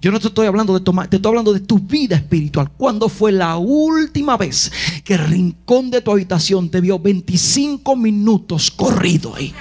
Yo 0.00 0.12
no 0.12 0.20
te 0.20 0.28
estoy 0.28 0.46
hablando 0.46 0.78
de 0.78 0.84
tomar, 0.84 1.08
te 1.08 1.16
estoy 1.16 1.30
hablando 1.30 1.52
de 1.52 1.58
tu 1.58 1.80
vida 1.80 2.14
espiritual. 2.14 2.70
¿Cuándo 2.70 3.08
fue 3.08 3.32
la 3.32 3.56
última 3.56 4.36
vez 4.36 4.70
que 5.02 5.14
el 5.14 5.26
rincón 5.26 5.90
de 5.90 6.00
tu 6.00 6.12
habitación 6.12 6.70
te 6.70 6.80
vio 6.80 7.00
25 7.00 7.96
minutos 7.96 8.70
corrido 8.70 9.34
ahí? 9.34 9.52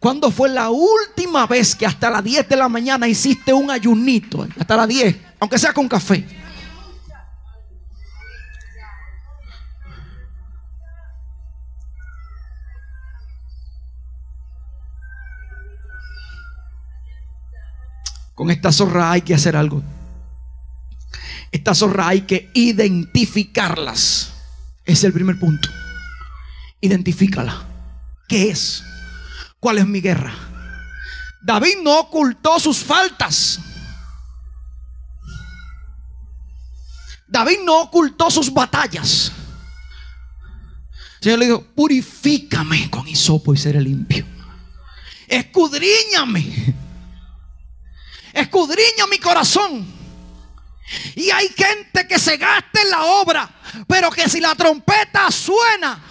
¿Cuándo 0.00 0.32
fue 0.32 0.48
la 0.48 0.70
última 0.70 1.46
vez 1.46 1.76
que 1.76 1.86
hasta 1.86 2.10
las 2.10 2.24
10 2.24 2.48
de 2.48 2.56
la 2.56 2.68
mañana 2.68 3.06
hiciste 3.06 3.52
un 3.52 3.70
ayunito? 3.70 4.44
Hasta 4.58 4.76
las 4.76 4.88
10, 4.88 5.16
aunque 5.38 5.56
sea 5.56 5.72
con 5.72 5.86
café. 5.86 6.45
Con 18.46 18.52
esta 18.52 18.70
zorra 18.70 19.10
hay 19.10 19.22
que 19.22 19.34
hacer 19.34 19.56
algo. 19.56 19.82
Esta 21.50 21.74
zorra 21.74 22.06
hay 22.06 22.20
que 22.20 22.48
identificarlas. 22.54 24.34
Es 24.84 25.02
el 25.02 25.12
primer 25.12 25.36
punto. 25.36 25.68
Identifícala. 26.80 27.66
¿Qué 28.28 28.50
es? 28.50 28.84
¿Cuál 29.58 29.78
es 29.78 29.86
mi 29.88 30.00
guerra? 30.00 30.32
David 31.42 31.78
no 31.82 31.98
ocultó 31.98 32.60
sus 32.60 32.78
faltas. 32.78 33.58
David 37.26 37.58
no 37.64 37.80
ocultó 37.80 38.30
sus 38.30 38.54
batallas. 38.54 39.32
Señor 41.20 41.40
le 41.40 41.46
dijo, 41.46 41.64
purifícame 41.74 42.88
con 42.90 43.08
hisopo 43.08 43.52
y 43.54 43.56
seré 43.56 43.80
limpio. 43.80 44.24
Escudriñame. 45.26 46.85
Escudriña 48.36 49.06
mi 49.10 49.18
corazón. 49.18 49.86
Y 51.14 51.30
hay 51.30 51.48
gente 51.48 52.06
que 52.06 52.18
se 52.18 52.36
gasta 52.36 52.82
en 52.82 52.90
la 52.90 53.02
obra, 53.04 53.48
pero 53.88 54.10
que 54.10 54.28
si 54.28 54.40
la 54.40 54.54
trompeta 54.54 55.30
suena, 55.30 56.02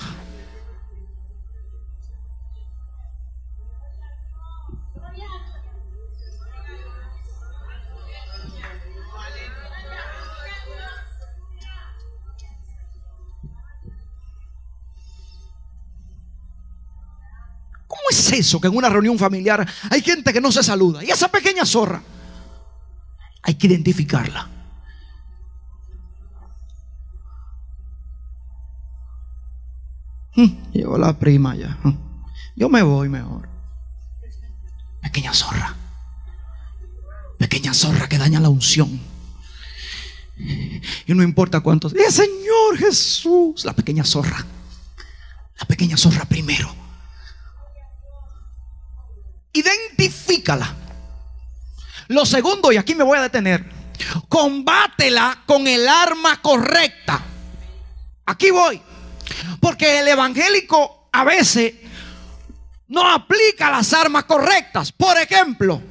¿Cómo 17.87 18.01
es 18.09 18.31
eso 18.33 18.59
que 18.59 18.67
en 18.67 18.75
una 18.75 18.89
reunión 18.89 19.17
familiar 19.17 19.65
hay 19.89 20.01
gente 20.01 20.33
que 20.33 20.41
no 20.41 20.51
se 20.51 20.61
saluda? 20.63 21.03
Y 21.03 21.11
esa 21.11 21.29
pequeña 21.29 21.65
zorra, 21.65 22.01
hay 23.45 23.53
que 23.53 23.67
identificarla. 23.67 24.49
Hmm, 30.35 30.71
llegó 30.73 30.97
la 30.97 31.17
prima 31.17 31.55
ya. 31.55 31.77
Hmm. 31.83 31.95
Yo 32.55 32.69
me 32.69 32.81
voy 32.81 33.07
mejor. 33.07 33.47
Pequeña 35.01 35.31
zorra. 35.33 35.75
Pequeña 37.37 37.73
zorra 37.73 38.09
que 38.09 38.17
daña 38.17 38.39
la 38.39 38.49
unción. 38.49 38.99
Y 41.05 41.13
no 41.13 41.21
importa 41.21 41.59
cuántos. 41.59 41.93
¡El 41.93 42.11
Señor 42.11 42.77
Jesús! 42.77 43.63
La 43.63 43.73
pequeña 43.73 44.03
zorra. 44.03 44.43
La 45.59 45.67
pequeña 45.67 45.97
zorra 45.97 46.25
primero. 46.25 46.73
Identifícala. 49.53 50.84
Lo 52.07 52.25
segundo, 52.25 52.71
y 52.71 52.77
aquí 52.77 52.95
me 52.95 53.03
voy 53.03 53.17
a 53.17 53.23
detener, 53.23 53.65
combátela 54.29 55.43
con 55.45 55.67
el 55.67 55.87
arma 55.87 56.41
correcta. 56.41 57.21
Aquí 58.25 58.51
voy. 58.51 58.81
Porque 59.59 59.99
el 59.99 60.07
evangélico 60.07 61.09
a 61.11 61.23
veces 61.23 61.73
no 62.87 63.09
aplica 63.09 63.71
las 63.71 63.93
armas 63.93 64.25
correctas. 64.25 64.91
Por 64.91 65.17
ejemplo, 65.17 65.81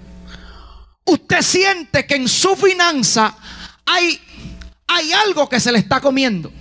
usted 1.05 1.43
siente 1.43 2.07
que 2.07 2.17
en 2.17 2.29
su 2.29 2.55
finanza 2.57 3.37
hay, 3.87 4.21
hay 4.87 5.13
algo 5.13 5.49
que 5.49 5.61
se 5.61 5.73
le 5.73 5.79
está 5.79 6.01
comiendo. 6.01 6.53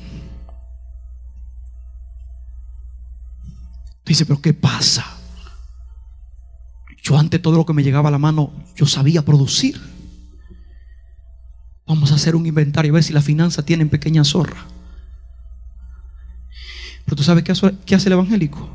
Dice, 4.05 4.25
pero 4.25 4.41
¿qué 4.41 4.53
pasa? 4.53 5.12
Yo 7.03 7.19
antes 7.19 7.41
todo 7.41 7.57
lo 7.57 7.65
que 7.65 7.73
me 7.73 7.83
llegaba 7.83 8.07
a 8.07 8.11
la 8.13 8.17
mano, 8.17 8.53
yo 8.77 8.85
sabía 8.85 9.23
producir. 9.25 9.79
Vamos 11.85 12.13
a 12.13 12.15
hacer 12.15 12.33
un 12.33 12.45
inventario, 12.45 12.93
a 12.93 12.95
ver 12.95 13.03
si 13.03 13.11
la 13.11 13.21
finanza 13.21 13.65
tiene 13.65 13.85
pequeña 13.85 14.23
zorra. 14.23 14.65
Pero 17.03 17.17
tú 17.17 17.23
sabes 17.23 17.43
qué 17.43 17.51
hace, 17.51 18.07
el 18.07 18.13
evangélico. 18.13 18.69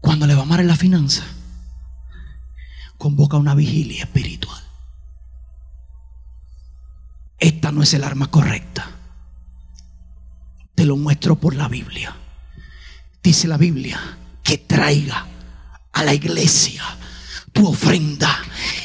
Cuando 0.00 0.28
le 0.28 0.36
va 0.36 0.44
mal 0.44 0.60
en 0.60 0.68
la 0.68 0.76
finanza, 0.76 1.24
convoca 2.96 3.36
una 3.36 3.56
vigilia 3.56 4.04
espiritual. 4.04 4.62
Esta 7.40 7.72
no 7.72 7.82
es 7.82 7.92
el 7.94 8.04
arma 8.04 8.30
correcta. 8.30 8.88
Te 10.76 10.86
lo 10.86 10.96
muestro 10.96 11.34
por 11.34 11.56
la 11.56 11.66
Biblia. 11.66 12.14
Dice 13.24 13.48
la 13.48 13.56
Biblia 13.56 13.98
que 14.44 14.56
traiga 14.56 15.26
a 15.92 16.04
la 16.04 16.14
iglesia 16.14 16.84
tu 17.52 17.68
ofrenda 17.68 18.42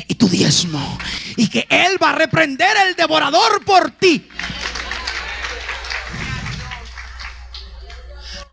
y 0.07 0.15
tu 0.15 0.27
diezmo. 0.27 0.97
Y 1.37 1.47
que 1.47 1.67
Él 1.69 2.01
va 2.01 2.11
a 2.11 2.15
reprender 2.15 2.75
el 2.87 2.95
devorador 2.95 3.63
por 3.63 3.91
ti. 3.91 4.27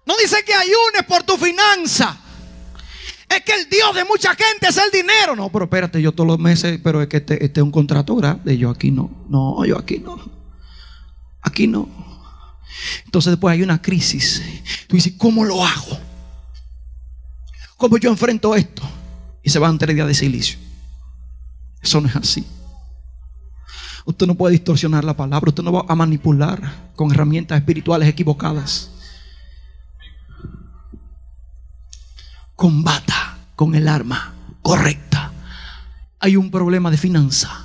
No 0.05 0.15
dice 0.21 0.45
que 0.45 0.55
ayunes 0.55 1.05
por 1.09 1.23
tu 1.23 1.37
finanza. 1.37 2.19
Es 3.29 3.41
que 3.43 3.55
el 3.55 3.69
Dios 3.69 3.95
de 3.95 4.05
mucha 4.05 4.35
gente 4.35 4.69
es 4.69 4.77
el 4.77 4.91
dinero. 4.91 5.35
No, 5.35 5.51
pero 5.51 5.65
espérate, 5.65 6.03
yo 6.03 6.13
todos 6.13 6.27
los 6.27 6.39
meses, 6.39 6.81
pero 6.83 7.01
es 7.01 7.09
que 7.09 7.19
este, 7.19 7.45
este 7.45 7.61
es 7.61 7.65
un 7.65 7.71
contrato 7.71 8.15
grande. 8.17 8.59
Yo 8.59 8.69
aquí 8.69 8.91
no. 8.91 9.25
No, 9.29 9.65
yo 9.65 9.79
aquí 9.79 9.99
no. 9.99 10.19
Aquí 11.41 11.67
no. 11.67 11.89
Entonces 13.05 13.31
después 13.31 13.53
hay 13.53 13.63
una 13.63 13.81
crisis. 13.81 14.43
Tú 14.87 14.97
dices, 14.97 15.15
¿cómo 15.17 15.45
lo 15.45 15.65
hago? 15.65 16.12
¿Cómo 17.83 17.99
yo 17.99 18.11
enfrento 18.11 18.55
esto? 18.55 18.81
Y 19.43 19.51
se 19.51 19.59
van 19.59 19.77
tres 19.77 19.97
días 19.97 20.07
de 20.07 20.15
silicio. 20.15 20.57
Eso 21.81 22.01
no 22.01 22.07
es 22.07 22.15
así. 22.15 22.47
Usted 24.05 24.25
no 24.29 24.37
puede 24.37 24.53
distorsionar 24.53 25.03
la 25.03 25.17
palabra. 25.17 25.49
Usted 25.49 25.65
no 25.65 25.73
va 25.73 25.85
a 25.89 25.97
manipular 25.97 26.93
con 26.95 27.11
herramientas 27.11 27.59
espirituales 27.59 28.09
equivocadas. 28.09 28.89
combata 32.55 33.39
con 33.57 33.75
el 33.75 33.89
arma 33.89 34.33
correcta. 34.63 35.33
Hay 36.21 36.37
un 36.37 36.53
problema 36.53 36.89
de 36.89 36.99
finanza. 36.99 37.65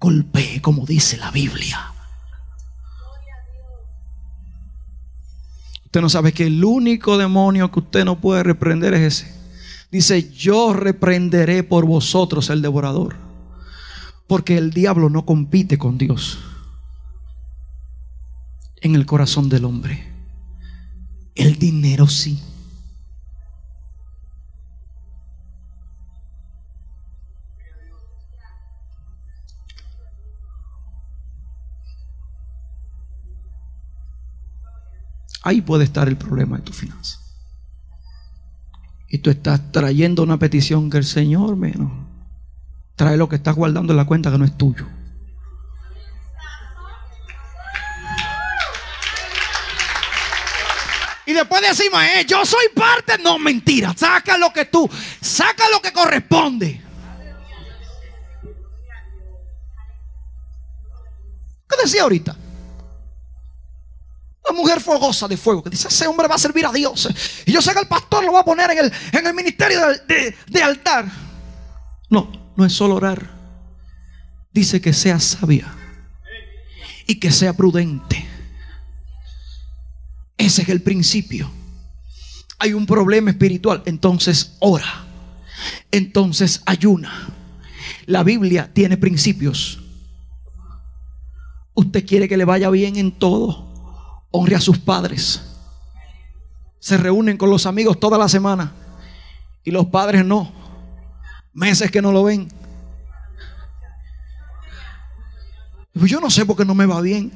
Golpee, 0.00 0.60
como 0.62 0.84
dice 0.84 1.16
la 1.16 1.30
Biblia. 1.30 1.92
Usted 5.84 6.00
no 6.00 6.08
sabe 6.08 6.32
que 6.32 6.48
el 6.48 6.64
único 6.64 7.16
demonio 7.16 7.70
que 7.70 7.78
usted 7.78 8.04
no 8.04 8.20
puede 8.20 8.42
reprender 8.42 8.94
es 8.94 9.22
ese. 9.22 9.43
Dice, 9.90 10.32
yo 10.32 10.72
reprenderé 10.72 11.62
por 11.62 11.86
vosotros 11.86 12.50
el 12.50 12.62
devorador. 12.62 13.16
Porque 14.26 14.56
el 14.56 14.70
diablo 14.70 15.10
no 15.10 15.26
compite 15.26 15.78
con 15.78 15.98
Dios 15.98 16.38
en 18.80 18.94
el 18.94 19.06
corazón 19.06 19.48
del 19.48 19.64
hombre. 19.64 20.12
El 21.34 21.58
dinero 21.58 22.06
sí. 22.06 22.40
Ahí 35.42 35.60
puede 35.60 35.84
estar 35.84 36.08
el 36.08 36.16
problema 36.16 36.56
de 36.56 36.62
tu 36.62 36.72
finanza. 36.72 37.23
Y 39.14 39.18
tú 39.18 39.30
estás 39.30 39.70
trayendo 39.70 40.24
una 40.24 40.40
petición 40.40 40.90
que 40.90 40.96
el 40.96 41.04
Señor 41.04 41.54
menos. 41.54 41.88
Trae 42.96 43.16
lo 43.16 43.28
que 43.28 43.36
estás 43.36 43.54
guardando 43.54 43.92
en 43.92 43.96
la 43.96 44.06
cuenta 44.06 44.28
que 44.32 44.38
no 44.38 44.44
es 44.44 44.58
tuyo. 44.58 44.88
Y 51.26 51.32
después 51.32 51.62
decimos, 51.62 52.02
eh, 52.02 52.24
yo 52.26 52.44
soy 52.44 52.64
parte. 52.74 53.16
No, 53.22 53.38
mentira. 53.38 53.94
Saca 53.96 54.36
lo 54.36 54.52
que 54.52 54.64
tú, 54.64 54.90
saca 55.20 55.62
lo 55.70 55.80
que 55.80 55.92
corresponde. 55.92 56.82
¿Qué 61.68 61.76
decía 61.84 62.02
ahorita? 62.02 62.36
Una 64.48 64.58
mujer 64.58 64.80
fogosa 64.80 65.26
de 65.26 65.36
fuego 65.36 65.62
que 65.62 65.70
dice, 65.70 65.88
ese 65.88 66.06
hombre 66.06 66.28
va 66.28 66.34
a 66.34 66.38
servir 66.38 66.66
a 66.66 66.72
Dios. 66.72 67.08
Y 67.46 67.52
yo 67.52 67.62
sé 67.62 67.72
que 67.72 67.80
el 67.80 67.88
pastor 67.88 68.24
lo 68.24 68.32
va 68.32 68.40
a 68.40 68.44
poner 68.44 68.70
en 68.72 68.78
el, 68.78 68.92
en 69.12 69.26
el 69.26 69.34
ministerio 69.34 69.80
de, 70.06 70.34
de 70.46 70.62
altar. 70.62 71.06
No, 72.10 72.30
no 72.54 72.64
es 72.64 72.72
solo 72.72 72.96
orar. 72.96 73.30
Dice 74.52 74.80
que 74.80 74.92
sea 74.92 75.18
sabia 75.18 75.74
y 77.06 77.18
que 77.18 77.32
sea 77.32 77.54
prudente. 77.54 78.26
Ese 80.36 80.62
es 80.62 80.68
el 80.68 80.82
principio. 80.82 81.50
Hay 82.58 82.74
un 82.74 82.86
problema 82.86 83.30
espiritual, 83.30 83.82
entonces 83.86 84.56
ora. 84.60 85.06
Entonces 85.90 86.62
ayuna. 86.66 87.30
La 88.06 88.22
Biblia 88.22 88.70
tiene 88.72 88.98
principios. 88.98 89.80
Usted 91.72 92.06
quiere 92.06 92.28
que 92.28 92.36
le 92.36 92.44
vaya 92.44 92.68
bien 92.68 92.96
en 92.96 93.10
todo 93.10 93.73
honre 94.36 94.56
a 94.56 94.60
sus 94.60 94.78
padres. 94.78 95.40
Se 96.80 96.96
reúnen 96.96 97.36
con 97.36 97.50
los 97.50 97.66
amigos 97.66 98.00
toda 98.00 98.18
la 98.18 98.28
semana 98.28 98.72
y 99.62 99.70
los 99.70 99.86
padres 99.86 100.24
no. 100.24 100.52
Meses 101.52 101.88
que 101.88 102.02
no 102.02 102.10
lo 102.10 102.24
ven. 102.24 102.48
Yo 105.94 106.20
no 106.20 106.30
sé 106.30 106.44
por 106.44 106.56
qué 106.56 106.64
no 106.64 106.74
me 106.74 106.84
va 106.84 107.00
bien. 107.00 107.32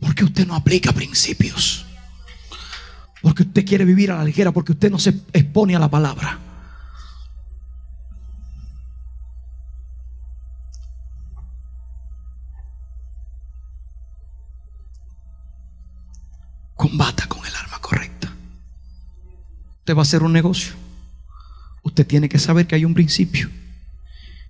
Porque 0.00 0.24
usted 0.24 0.46
no 0.46 0.54
aplica 0.54 0.90
principios. 0.90 1.84
Porque 3.20 3.42
usted 3.42 3.66
quiere 3.66 3.84
vivir 3.84 4.10
a 4.10 4.16
la 4.16 4.24
ligera. 4.24 4.52
Porque 4.52 4.72
usted 4.72 4.90
no 4.90 4.98
se 4.98 5.10
expone 5.34 5.76
a 5.76 5.78
la 5.78 5.90
palabra. 5.90 6.38
Usted 19.84 19.96
va 19.96 19.98
a 19.98 20.02
hacer 20.04 20.22
un 20.22 20.32
negocio. 20.32 20.72
Usted 21.82 22.06
tiene 22.06 22.30
que 22.30 22.38
saber 22.38 22.66
que 22.66 22.74
hay 22.74 22.86
un 22.86 22.94
principio 22.94 23.50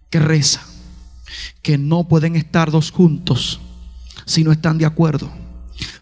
que 0.08 0.20
reza, 0.20 0.64
que 1.60 1.76
no 1.76 2.04
pueden 2.06 2.36
estar 2.36 2.70
dos 2.70 2.92
juntos 2.92 3.60
si 4.26 4.44
no 4.44 4.52
están 4.52 4.78
de 4.78 4.86
acuerdo. 4.86 5.28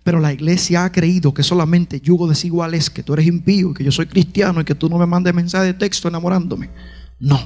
Pero 0.04 0.20
la 0.20 0.34
iglesia 0.34 0.84
ha 0.84 0.92
creído 0.92 1.32
que 1.32 1.42
solamente 1.42 1.98
yugo 1.98 2.28
desigual 2.28 2.74
es 2.74 2.90
que 2.90 3.02
tú 3.02 3.14
eres 3.14 3.26
impío, 3.26 3.72
que 3.72 3.84
yo 3.84 3.90
soy 3.90 4.04
cristiano 4.04 4.60
y 4.60 4.66
que 4.66 4.74
tú 4.74 4.90
no 4.90 4.98
me 4.98 5.06
mandes 5.06 5.32
mensaje 5.32 5.64
de 5.64 5.72
texto 5.72 6.08
enamorándome. 6.08 6.68
No. 7.18 7.40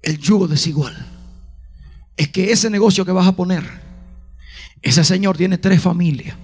El 0.00 0.16
yugo 0.16 0.48
desigual 0.48 0.96
es 2.16 2.28
que 2.28 2.52
ese 2.52 2.70
negocio 2.70 3.04
que 3.04 3.12
vas 3.12 3.26
a 3.26 3.36
poner, 3.36 3.68
ese 4.80 5.04
señor 5.04 5.36
tiene 5.36 5.58
tres 5.58 5.82
familias. 5.82 6.38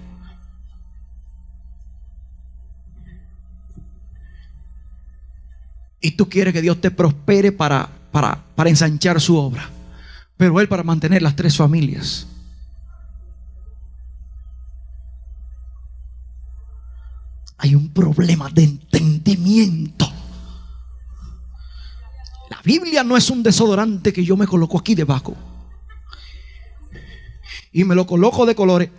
Y 6.01 6.11
tú 6.11 6.27
quieres 6.27 6.53
que 6.53 6.61
Dios 6.61 6.81
te 6.81 6.89
prospere 6.89 7.51
para, 7.51 7.87
para, 8.11 8.43
para 8.55 8.69
ensanchar 8.69 9.21
su 9.21 9.37
obra. 9.37 9.69
Pero 10.35 10.59
Él 10.59 10.67
para 10.67 10.83
mantener 10.83 11.21
las 11.21 11.35
tres 11.35 11.55
familias. 11.55 12.27
Hay 17.59 17.75
un 17.75 17.89
problema 17.89 18.49
de 18.49 18.63
entendimiento. 18.63 20.11
La 22.49 22.59
Biblia 22.63 23.03
no 23.03 23.15
es 23.15 23.29
un 23.29 23.43
desodorante 23.43 24.11
que 24.11 24.25
yo 24.25 24.35
me 24.35 24.47
coloco 24.47 24.79
aquí 24.79 24.95
debajo. 24.95 25.35
Y 27.71 27.83
me 27.83 27.93
lo 27.93 28.07
coloco 28.07 28.47
de 28.47 28.55
colores. 28.55 28.89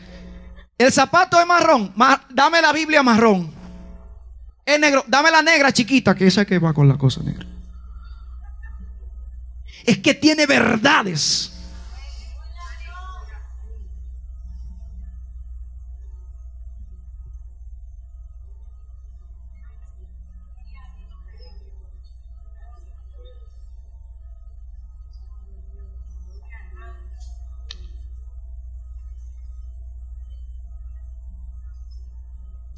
El 0.78 0.92
zapato 0.92 1.40
es 1.40 1.46
marrón. 1.46 1.92
Dame 2.30 2.62
la 2.62 2.72
Biblia 2.72 3.02
marrón. 3.02 3.61
Es 4.64 4.78
negro. 4.78 5.04
Dame 5.06 5.30
la 5.30 5.42
negra 5.42 5.72
chiquita, 5.72 6.14
que 6.14 6.26
esa 6.26 6.44
que 6.44 6.58
va 6.58 6.72
con 6.72 6.88
la 6.88 6.96
cosa 6.96 7.22
negra. 7.22 7.46
Es 9.84 9.98
que 9.98 10.14
tiene 10.14 10.46
verdades. 10.46 11.52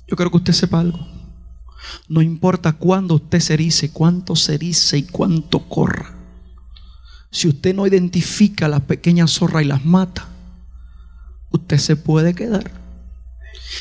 Yo 0.07 0.16
quiero 0.16 0.31
que 0.31 0.37
usted 0.37 0.53
sepa 0.53 0.81
algo. 0.81 1.24
No 2.09 2.23
importa 2.23 2.73
cuándo 2.73 3.15
usted 3.15 3.41
se 3.41 3.55
erice, 3.55 3.91
cuánto 3.91 4.37
se 4.37 4.55
erice 4.55 4.99
y 4.99 5.03
cuánto 5.05 5.69
corra. 5.69 6.15
Si 7.31 7.49
usted 7.49 7.75
no 7.75 7.87
identifica 7.87 8.69
las 8.69 8.83
pequeñas 8.83 9.33
zorras 9.33 9.65
y 9.65 9.67
las 9.67 9.85
mata, 9.85 10.29
usted 11.51 11.79
se 11.79 11.97
puede 11.97 12.35
quedar. 12.35 12.71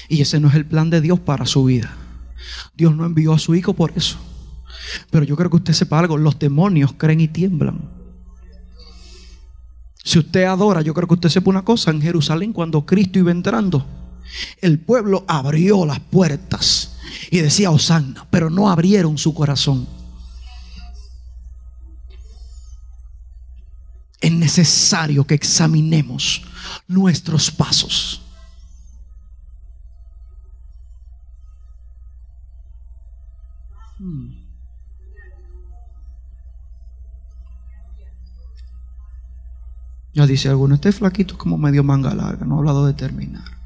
Y 0.09 0.21
ese 0.21 0.39
no 0.39 0.47
es 0.47 0.55
el 0.55 0.65
plan 0.65 0.89
de 0.89 1.01
Dios 1.01 1.19
para 1.19 1.45
su 1.45 1.65
vida. 1.65 1.95
Dios 2.75 2.95
no 2.95 3.05
envió 3.05 3.33
a 3.33 3.39
su 3.39 3.55
hijo 3.55 3.73
por 3.73 3.93
eso. 3.95 4.17
Pero 5.11 5.23
yo 5.23 5.35
creo 5.35 5.49
que 5.49 5.57
usted 5.57 5.73
sepa 5.73 5.99
algo, 5.99 6.17
los 6.17 6.39
demonios 6.39 6.93
creen 6.97 7.21
y 7.21 7.27
tiemblan. 7.27 7.89
Si 10.03 10.19
usted 10.19 10.43
adora, 10.43 10.81
yo 10.81 10.93
creo 10.93 11.07
que 11.07 11.13
usted 11.13 11.29
sepa 11.29 11.49
una 11.49 11.63
cosa, 11.63 11.91
en 11.91 12.01
Jerusalén 12.01 12.51
cuando 12.51 12.85
Cristo 12.85 13.19
iba 13.19 13.31
entrando, 13.31 13.85
el 14.61 14.79
pueblo 14.79 15.23
abrió 15.27 15.85
las 15.85 15.99
puertas 15.99 16.92
y 17.31 17.39
decía 17.39 17.71
Osanna, 17.71 18.25
pero 18.29 18.49
no 18.49 18.69
abrieron 18.69 19.17
su 19.17 19.33
corazón. 19.33 19.87
Es 24.21 24.31
necesario 24.31 25.25
que 25.25 25.35
examinemos 25.35 26.43
nuestros 26.87 27.51
pasos. 27.51 28.21
Ya 40.13 40.27
dice 40.27 40.49
alguno, 40.49 40.75
este 40.75 40.91
flaquito 40.91 41.37
como 41.37 41.57
medio 41.57 41.83
manga 41.83 42.13
larga, 42.13 42.45
no 42.45 42.55
ha 42.55 42.57
hablado 42.59 42.85
de 42.85 42.93
terminar. 42.93 43.62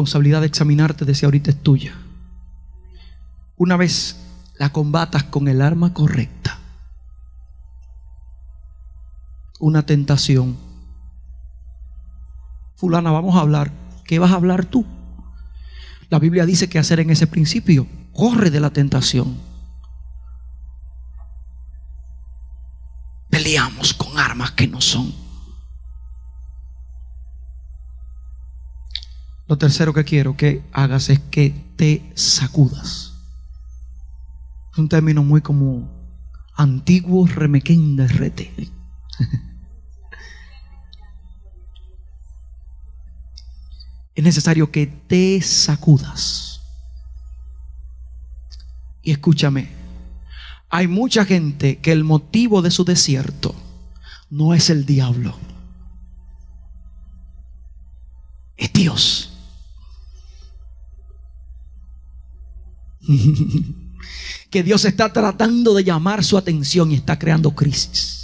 Responsabilidad 0.00 0.40
de 0.40 0.46
examinarte 0.46 1.04
desde 1.04 1.26
ahorita 1.26 1.50
es 1.50 1.62
tuya. 1.62 1.92
Una 3.58 3.76
vez 3.76 4.16
la 4.58 4.72
combatas 4.72 5.24
con 5.24 5.46
el 5.46 5.60
arma 5.60 5.92
correcta, 5.92 6.58
una 9.58 9.84
tentación. 9.84 10.56
Fulana, 12.76 13.10
vamos 13.10 13.36
a 13.36 13.40
hablar. 13.40 13.70
¿Qué 14.06 14.18
vas 14.18 14.30
a 14.30 14.36
hablar 14.36 14.64
tú? 14.64 14.86
La 16.08 16.18
Biblia 16.18 16.46
dice 16.46 16.70
que 16.70 16.78
hacer 16.78 17.00
en 17.00 17.10
ese 17.10 17.26
principio, 17.26 17.86
corre 18.14 18.50
de 18.50 18.60
la 18.60 18.70
tentación. 18.70 19.36
Peleamos 23.28 23.92
con 23.92 24.18
armas 24.18 24.52
que 24.52 24.66
no 24.66 24.80
son. 24.80 25.12
Lo 29.50 29.58
tercero 29.58 29.92
que 29.92 30.04
quiero 30.04 30.36
que 30.36 30.62
hagas 30.72 31.10
es 31.10 31.18
que 31.18 31.50
te 31.74 32.12
sacudas. 32.14 33.14
Es 34.70 34.78
un 34.78 34.88
término 34.88 35.24
muy 35.24 35.40
como 35.40 35.90
antiguo 36.54 37.26
remequenda 37.26 38.06
rete. 38.06 38.52
es 44.14 44.22
necesario 44.22 44.70
que 44.70 44.86
te 44.86 45.42
sacudas. 45.42 46.60
Y 49.02 49.10
escúchame, 49.10 49.68
hay 50.68 50.86
mucha 50.86 51.24
gente 51.24 51.80
que 51.80 51.90
el 51.90 52.04
motivo 52.04 52.62
de 52.62 52.70
su 52.70 52.84
desierto 52.84 53.56
no 54.30 54.54
es 54.54 54.70
el 54.70 54.86
diablo, 54.86 55.34
es 58.56 58.72
Dios. 58.72 59.29
que 64.50 64.62
Dios 64.62 64.84
está 64.84 65.12
tratando 65.12 65.74
de 65.74 65.84
llamar 65.84 66.24
su 66.24 66.36
atención 66.36 66.90
y 66.92 66.96
está 66.96 67.18
creando 67.18 67.54
crisis. 67.54 68.20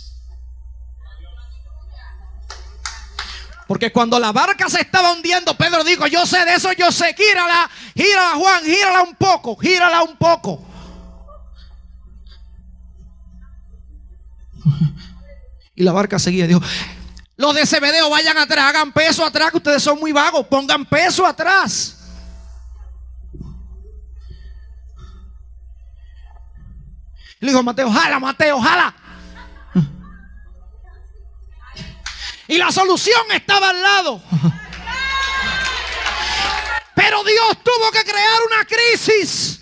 Porque 3.67 3.91
cuando 3.91 4.19
la 4.21 4.31
barca 4.31 4.69
se 4.69 4.81
estaba 4.81 5.13
hundiendo, 5.13 5.57
Pedro 5.57 5.83
dijo, 5.83 6.07
yo 6.07 6.25
sé 6.25 6.45
de 6.45 6.55
eso, 6.55 6.73
yo 6.73 6.93
sé, 6.93 7.15
gírala, 7.15 7.69
gírala 7.97 8.37
Juan, 8.37 8.65
gírala 8.65 9.03
un 9.03 9.15
poco, 9.17 9.57
gírala 9.57 10.03
un 10.03 10.17
poco. 10.17 10.65
Y 15.75 15.83
la 15.83 15.93
barca 15.93 16.19
seguía 16.19 16.47
dijo, 16.47 16.63
los 17.37 17.55
de 17.55 17.67
Cebedeo 17.67 18.09
vayan 18.09 18.39
atrás, 18.39 18.71
hagan 18.71 18.93
peso 18.93 19.25
atrás, 19.25 19.51
que 19.51 19.59
ustedes 19.59 19.83
son 19.83 19.99
muy 19.99 20.13
vagos, 20.13 20.47
pongan 20.47 20.85
peso 20.87 21.27
atrás. 21.27 21.96
Le 27.41 27.49
dijo 27.49 27.63
Mateo, 27.63 27.91
jala, 27.91 28.19
Mateo, 28.19 28.61
jala. 28.61 28.95
Y 32.49 32.59
la 32.59 32.71
solución 32.71 33.21
estaba 33.33 33.71
al 33.71 33.83
lado. 33.83 34.23
Pero 36.95 37.25
Dios 37.25 37.59
tuvo 37.63 37.91
que 37.93 38.05
crear 38.05 38.39
una 38.47 38.65
crisis. 38.65 39.61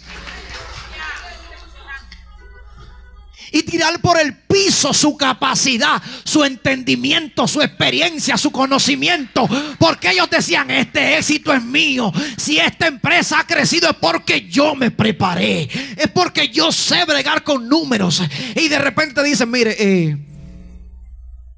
Y 3.55 3.63
tirar 3.63 4.01
por 4.01 4.19
el 4.19 4.35
piso 4.35 4.93
su 4.93 5.17
capacidad, 5.17 6.03
su 6.25 6.43
entendimiento, 6.43 7.47
su 7.47 7.63
experiencia, 7.63 8.37
su 8.37 8.51
conocimiento. 8.51 9.49
Porque 9.79 10.11
ellos 10.11 10.29
decían, 10.29 10.73
este 10.73 11.17
éxito 11.17 11.53
es 11.53 11.63
mío. 11.63 12.13
Si 12.37 12.59
esta 12.59 12.89
empresa 12.89 13.39
ha 13.39 13.47
crecido 13.47 13.89
es 13.89 13.97
porque 13.97 14.49
yo 14.49 14.75
me 14.75 14.91
preparé. 14.91 15.69
Es 15.97 16.09
porque 16.13 16.49
yo 16.49 16.73
sé 16.73 17.05
bregar 17.05 17.45
con 17.45 17.69
números. 17.69 18.21
Y 18.57 18.67
de 18.67 18.79
repente 18.81 19.23
dicen, 19.23 19.49
mire, 19.53 19.77
eh, 19.79 20.19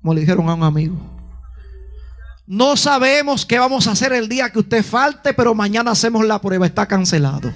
como 0.03 0.13
le 0.13 0.21
dijeron 0.21 0.51
a 0.51 0.55
un 0.55 0.65
amigo. 0.65 0.97
No 2.47 2.77
sabemos 2.77 3.47
qué 3.47 3.59
vamos 3.59 3.87
a 3.87 3.93
hacer 3.93 4.13
el 4.13 4.29
día 4.29 4.51
que 4.51 4.59
usted 4.59 4.85
falte, 4.85 5.33
pero 5.33 5.55
mañana 5.55 5.93
hacemos 5.93 6.27
la 6.27 6.43
prueba. 6.43 6.67
Está 6.67 6.87
cancelado. 6.87 7.55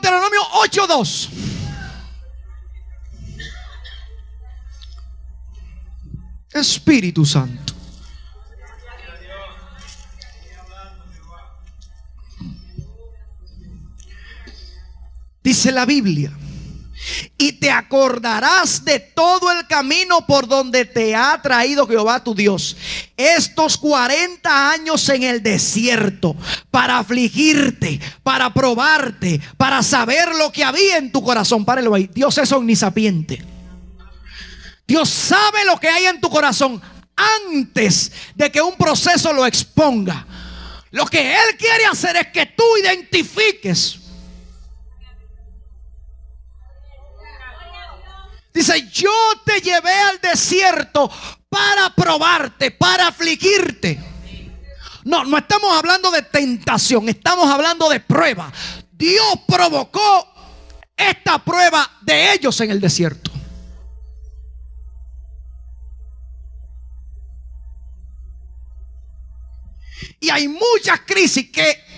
8.2. 0.00 1.28
Espíritu 6.52 7.24
Santo. 7.24 7.72
Dice 15.42 15.72
la 15.72 15.84
Biblia. 15.84 16.30
Y 17.36 17.52
te 17.52 17.70
acordarás 17.70 18.84
de 18.84 19.00
todo 19.00 19.50
el 19.50 19.66
camino 19.66 20.26
por 20.26 20.46
donde 20.46 20.84
te 20.84 21.14
ha 21.14 21.40
traído 21.42 21.86
Jehová 21.86 22.22
tu 22.22 22.34
Dios. 22.34 22.76
Estos 23.16 23.76
40 23.76 24.70
años 24.70 25.08
en 25.08 25.24
el 25.24 25.42
desierto 25.42 26.36
para 26.70 26.98
afligirte, 26.98 28.00
para 28.22 28.54
probarte, 28.54 29.40
para 29.56 29.82
saber 29.82 30.34
lo 30.36 30.52
que 30.52 30.64
había 30.64 30.96
en 30.96 31.10
tu 31.10 31.22
corazón. 31.22 31.64
Párelo 31.64 31.94
ahí. 31.94 32.08
Dios 32.12 32.38
es 32.38 32.52
omnisapiente. 32.52 33.42
Dios 34.86 35.08
sabe 35.08 35.64
lo 35.64 35.78
que 35.78 35.88
hay 35.88 36.06
en 36.06 36.20
tu 36.20 36.28
corazón 36.28 36.80
antes 37.16 38.12
de 38.34 38.50
que 38.50 38.60
un 38.60 38.76
proceso 38.76 39.32
lo 39.32 39.46
exponga. 39.46 40.26
Lo 40.90 41.06
que 41.06 41.32
Él 41.32 41.56
quiere 41.58 41.86
hacer 41.86 42.16
es 42.16 42.26
que 42.28 42.46
tú 42.46 42.64
identifiques 42.82 44.01
Dice, 48.52 48.88
yo 48.90 49.10
te 49.44 49.60
llevé 49.60 49.92
al 49.92 50.20
desierto 50.20 51.10
para 51.48 51.94
probarte, 51.94 52.70
para 52.70 53.08
afligirte. 53.08 53.98
No, 55.04 55.24
no 55.24 55.38
estamos 55.38 55.76
hablando 55.76 56.10
de 56.10 56.22
tentación, 56.22 57.08
estamos 57.08 57.50
hablando 57.50 57.88
de 57.88 58.00
prueba. 58.00 58.52
Dios 58.92 59.40
provocó 59.46 60.28
esta 60.96 61.38
prueba 61.38 61.90
de 62.02 62.34
ellos 62.34 62.60
en 62.60 62.70
el 62.70 62.80
desierto. 62.80 63.30
Y 70.20 70.30
hay 70.30 70.46
muchas 70.46 71.00
crisis 71.00 71.50
que 71.50 71.91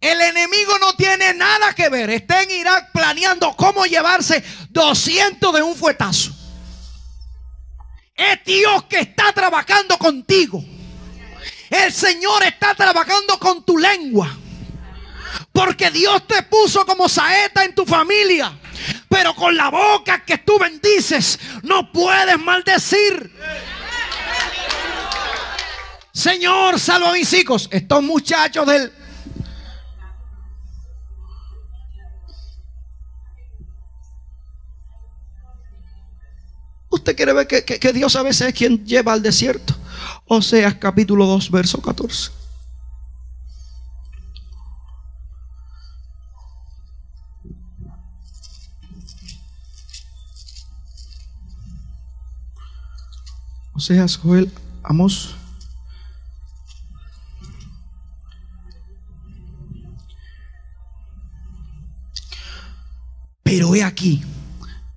el 0.00 0.20
enemigo 0.20 0.78
no 0.78 0.94
tiene 0.94 1.34
nada 1.34 1.74
que 1.74 1.88
ver. 1.88 2.10
Está 2.10 2.42
en 2.42 2.50
Irak 2.52 2.92
planeando 2.92 3.54
cómo 3.56 3.84
llevarse 3.84 4.44
200 4.70 5.54
de 5.54 5.62
un 5.62 5.74
fuetazo. 5.74 6.30
Es 8.14 8.44
Dios 8.44 8.84
que 8.84 9.00
está 9.00 9.32
trabajando 9.32 9.98
contigo. 9.98 10.64
El 11.70 11.92
Señor 11.92 12.44
está 12.44 12.74
trabajando 12.74 13.38
con 13.38 13.64
tu 13.64 13.76
lengua. 13.76 14.36
Porque 15.52 15.90
Dios 15.90 16.26
te 16.26 16.42
puso 16.42 16.86
como 16.86 17.08
saeta 17.08 17.64
en 17.64 17.74
tu 17.74 17.84
familia. 17.84 18.56
Pero 19.08 19.34
con 19.34 19.56
la 19.56 19.68
boca 19.68 20.24
que 20.24 20.38
tú 20.38 20.58
bendices 20.58 21.38
no 21.62 21.90
puedes 21.92 22.38
maldecir. 22.38 23.34
Señor, 26.12 26.78
salva 26.80 27.10
a 27.10 27.12
mis 27.12 27.32
hijos. 27.32 27.68
Estos 27.70 28.02
muchachos 28.02 28.66
del 28.66 28.92
Usted 37.08 37.16
quiere 37.16 37.32
ver 37.32 37.46
que, 37.46 37.92
Dios 37.94 38.16
a 38.16 38.22
veces 38.22 38.48
es 38.48 38.54
quien 38.54 38.84
lleva 38.84 39.14
al 39.14 39.22
desierto. 39.22 39.74
Oseas 40.26 40.74
capítulo 40.74 41.24
2, 41.24 41.50
verso 41.50 41.80
14. 41.80 42.30
Oseas, 53.72 54.18
Joel, 54.18 54.52
Amos. 54.82 55.34
Pero 63.42 63.74
he 63.74 63.82
aquí, 63.82 64.22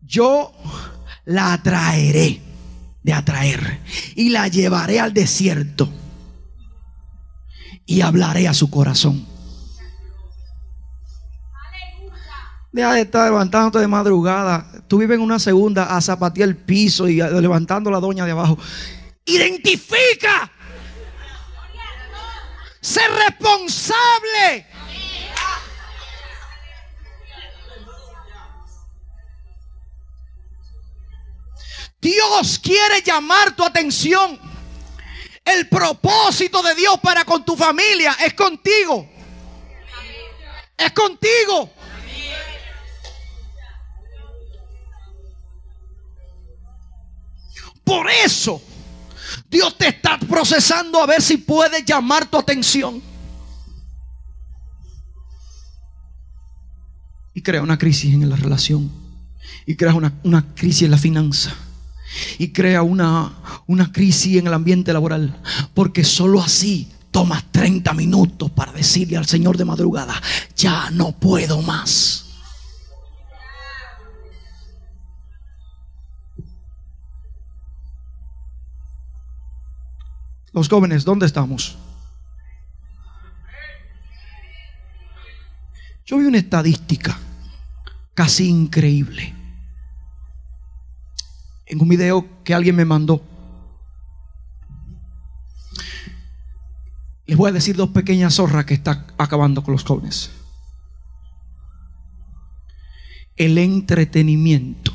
yo 0.01 0.51
la 1.25 1.53
atraeré 1.53 2.41
de 3.03 3.13
atraer 3.13 3.81
y 4.15 4.29
la 4.29 4.47
llevaré 4.47 4.99
al 4.99 5.13
desierto 5.13 5.89
y 7.85 8.01
hablaré 8.01 8.47
a 8.47 8.53
su 8.53 8.69
corazón. 8.69 9.25
Deja 12.71 12.93
de 12.93 13.01
estar 13.01 13.25
levantándote 13.25 13.79
de 13.79 13.87
madrugada. 13.87 14.65
Tú 14.87 14.99
vives 14.99 15.15
en 15.15 15.21
una 15.21 15.39
segunda 15.39 15.95
a 15.95 15.99
zapatear 15.99 16.47
el 16.47 16.55
piso 16.55 17.09
y 17.09 17.15
levantando 17.15 17.91
la 17.91 17.99
doña 17.99 18.25
de 18.25 18.31
abajo. 18.31 18.57
Identifica. 19.25 20.49
Ser 22.79 23.11
responsable. 23.27 24.65
Dios 32.01 32.57
quiere 32.57 33.03
llamar 33.05 33.55
tu 33.55 33.63
atención. 33.63 34.39
El 35.45 35.69
propósito 35.69 36.61
de 36.63 36.73
Dios 36.73 36.99
para 36.99 37.23
con 37.23 37.45
tu 37.45 37.55
familia 37.55 38.17
es 38.25 38.33
contigo. 38.33 39.07
Es 40.75 40.91
contigo. 40.93 41.69
Por 47.83 48.09
eso 48.09 48.61
Dios 49.49 49.77
te 49.77 49.89
está 49.89 50.17
procesando 50.17 51.03
a 51.03 51.05
ver 51.05 51.21
si 51.21 51.37
puede 51.37 51.83
llamar 51.83 52.25
tu 52.25 52.37
atención. 52.37 53.01
Y 57.33 57.41
crea 57.43 57.61
una 57.61 57.77
crisis 57.77 58.13
en 58.13 58.27
la 58.27 58.35
relación. 58.35 58.91
Y 59.67 59.75
crea 59.75 59.93
una, 59.93 60.13
una 60.23 60.53
crisis 60.55 60.83
en 60.83 60.91
la 60.91 60.97
finanza 60.97 61.55
y 62.37 62.49
crea 62.49 62.81
una, 62.83 63.33
una 63.67 63.91
crisis 63.91 64.37
en 64.37 64.47
el 64.47 64.53
ambiente 64.53 64.93
laboral. 64.93 65.41
Porque 65.73 66.03
solo 66.03 66.41
así 66.41 66.91
tomas 67.11 67.43
30 67.51 67.93
minutos 67.93 68.49
para 68.51 68.71
decirle 68.71 69.17
al 69.17 69.25
Señor 69.25 69.57
de 69.57 69.65
madrugada, 69.65 70.19
ya 70.55 70.89
no 70.91 71.11
puedo 71.11 71.61
más. 71.61 72.25
Los 80.53 80.67
jóvenes, 80.67 81.05
¿dónde 81.05 81.25
estamos? 81.25 81.77
Yo 86.05 86.17
vi 86.17 86.25
una 86.25 86.39
estadística 86.39 87.17
casi 88.13 88.49
increíble 88.49 89.40
en 91.71 91.81
un 91.81 91.87
video 91.87 92.27
que 92.43 92.53
alguien 92.53 92.75
me 92.75 92.83
mandó. 92.83 93.23
Les 97.25 97.37
voy 97.37 97.49
a 97.49 97.53
decir 97.53 97.77
dos 97.77 97.91
pequeñas 97.91 98.35
zorras 98.35 98.65
que 98.65 98.73
están 98.73 99.07
acabando 99.17 99.63
con 99.63 99.71
los 99.71 99.85
jóvenes. 99.85 100.31
El 103.37 103.57
entretenimiento. 103.57 104.91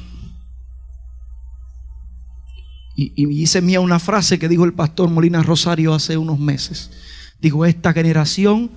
Y, 2.95 3.15
y 3.17 3.43
hice 3.43 3.63
mía 3.63 3.81
una 3.81 3.99
frase 3.99 4.39
que 4.39 4.49
dijo 4.49 4.65
el 4.67 4.75
pastor 4.75 5.09
Molina 5.09 5.43
Rosario 5.43 5.95
hace 5.95 6.19
unos 6.19 6.39
meses. 6.39 6.91
Digo, 7.41 7.65
esta 7.65 7.95
generación 7.95 8.71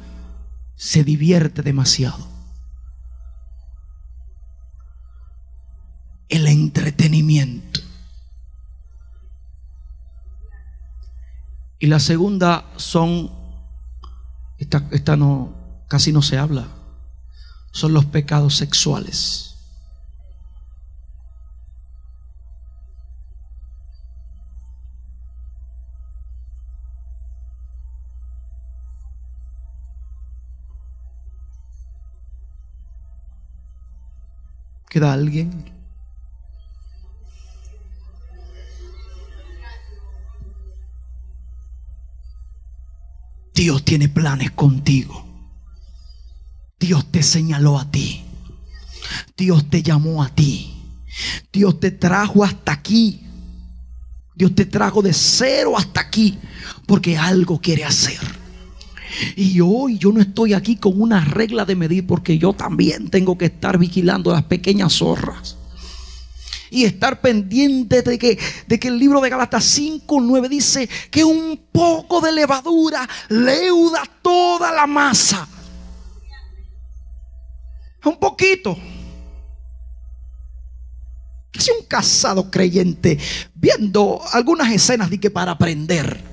se 0.77 1.03
divierte 1.03 1.63
demasiado. 1.63 2.38
Y 11.79 11.87
la 11.87 11.99
segunda 11.99 12.65
son, 12.75 13.31
esta, 14.57 15.15
no, 15.15 15.85
casi 15.87 16.11
no 16.11 16.21
se 16.21 16.37
habla, 16.37 16.67
son 17.71 17.93
los 17.93 18.03
pecados 18.05 18.57
sexuales. 18.57 19.45
¿Queda 34.89 35.13
alguien? 35.13 35.78
Dios 43.59 43.83
tiene 43.83 44.07
planes 44.07 44.51
contigo. 44.51 45.21
Dios 46.79 47.11
te 47.11 47.21
señaló 47.21 47.77
a 47.77 47.91
ti. 47.91 48.21
Dios 49.35 49.69
te 49.69 49.83
llamó 49.83 50.23
a 50.23 50.29
ti. 50.29 50.71
Dios 51.51 51.77
te 51.77 51.91
trajo 51.91 52.45
hasta 52.45 52.71
aquí. 52.71 53.19
Dios 54.33 54.55
te 54.55 54.65
trajo 54.65 55.01
de 55.01 55.11
cero 55.11 55.77
hasta 55.77 55.99
aquí 55.99 56.39
porque 56.87 57.17
algo 57.17 57.59
quiere 57.59 57.83
hacer. 57.83 58.21
Y 59.35 59.59
hoy 59.59 59.97
yo 59.97 60.13
no 60.13 60.21
estoy 60.21 60.53
aquí 60.53 60.77
con 60.77 61.01
una 61.01 61.25
regla 61.25 61.65
de 61.65 61.75
medir 61.75 62.07
porque 62.07 62.37
yo 62.37 62.53
también 62.53 63.09
tengo 63.09 63.37
que 63.37 63.47
estar 63.47 63.77
vigilando 63.77 64.31
las 64.31 64.43
pequeñas 64.43 64.93
zorras. 64.93 65.57
Y 66.71 66.85
estar 66.85 67.21
pendiente 67.21 68.01
de 68.01 68.19
que, 68.19 68.39
de 68.67 68.79
que 68.79 68.87
el 68.87 68.99
libro 68.99 69.21
de 69.21 69.29
Galatas 69.29 69.63
5, 69.65 70.21
9 70.21 70.49
dice 70.49 70.89
que 71.09 71.23
un 71.23 71.67
poco 71.71 72.21
de 72.21 72.31
levadura 72.31 73.07
leuda 73.29 74.03
toda 74.21 74.71
la 74.71 74.87
masa. 74.87 75.47
Un 78.05 78.17
poquito. 78.17 78.77
Casi 81.51 81.71
un 81.71 81.85
casado 81.85 82.49
creyente 82.49 83.17
viendo 83.55 84.21
algunas 84.31 84.71
escenas 84.71 85.09
de 85.09 85.19
que 85.19 85.29
para 85.29 85.51
aprender. 85.51 86.23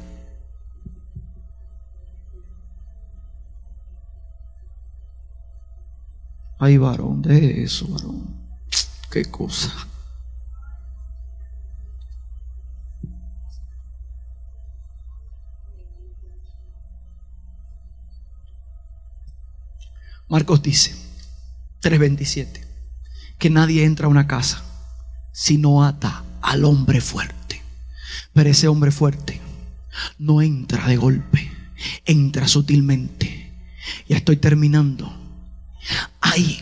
Ay, 6.59 6.79
varón, 6.79 7.21
de 7.23 7.65
eso, 7.65 7.87
varón. 7.89 8.27
Qué 9.11 9.25
cosa. 9.27 9.73
Marcos 20.29 20.63
dice, 20.63 20.95
3:27, 21.81 22.61
que 23.39 23.51
nadie 23.51 23.85
entra 23.85 24.07
a 24.07 24.11
una 24.11 24.27
casa 24.27 24.63
si 25.33 25.59
no 25.59 25.85
ata 25.85 26.25
al 26.43 26.65
hombre 26.65 27.01
fuerte. 27.01 27.63
Pero 28.33 28.51
ese 28.51 28.69
hombre 28.69 28.91
fuerte 28.91 29.41
no 30.19 30.43
entra 30.43 30.87
de 30.87 30.97
golpe, 30.97 31.51
entra 32.05 32.49
sutilmente. 32.49 33.53
Ya 34.09 34.17
estoy 34.17 34.37
terminando. 34.39 35.13
Hay 36.21 36.61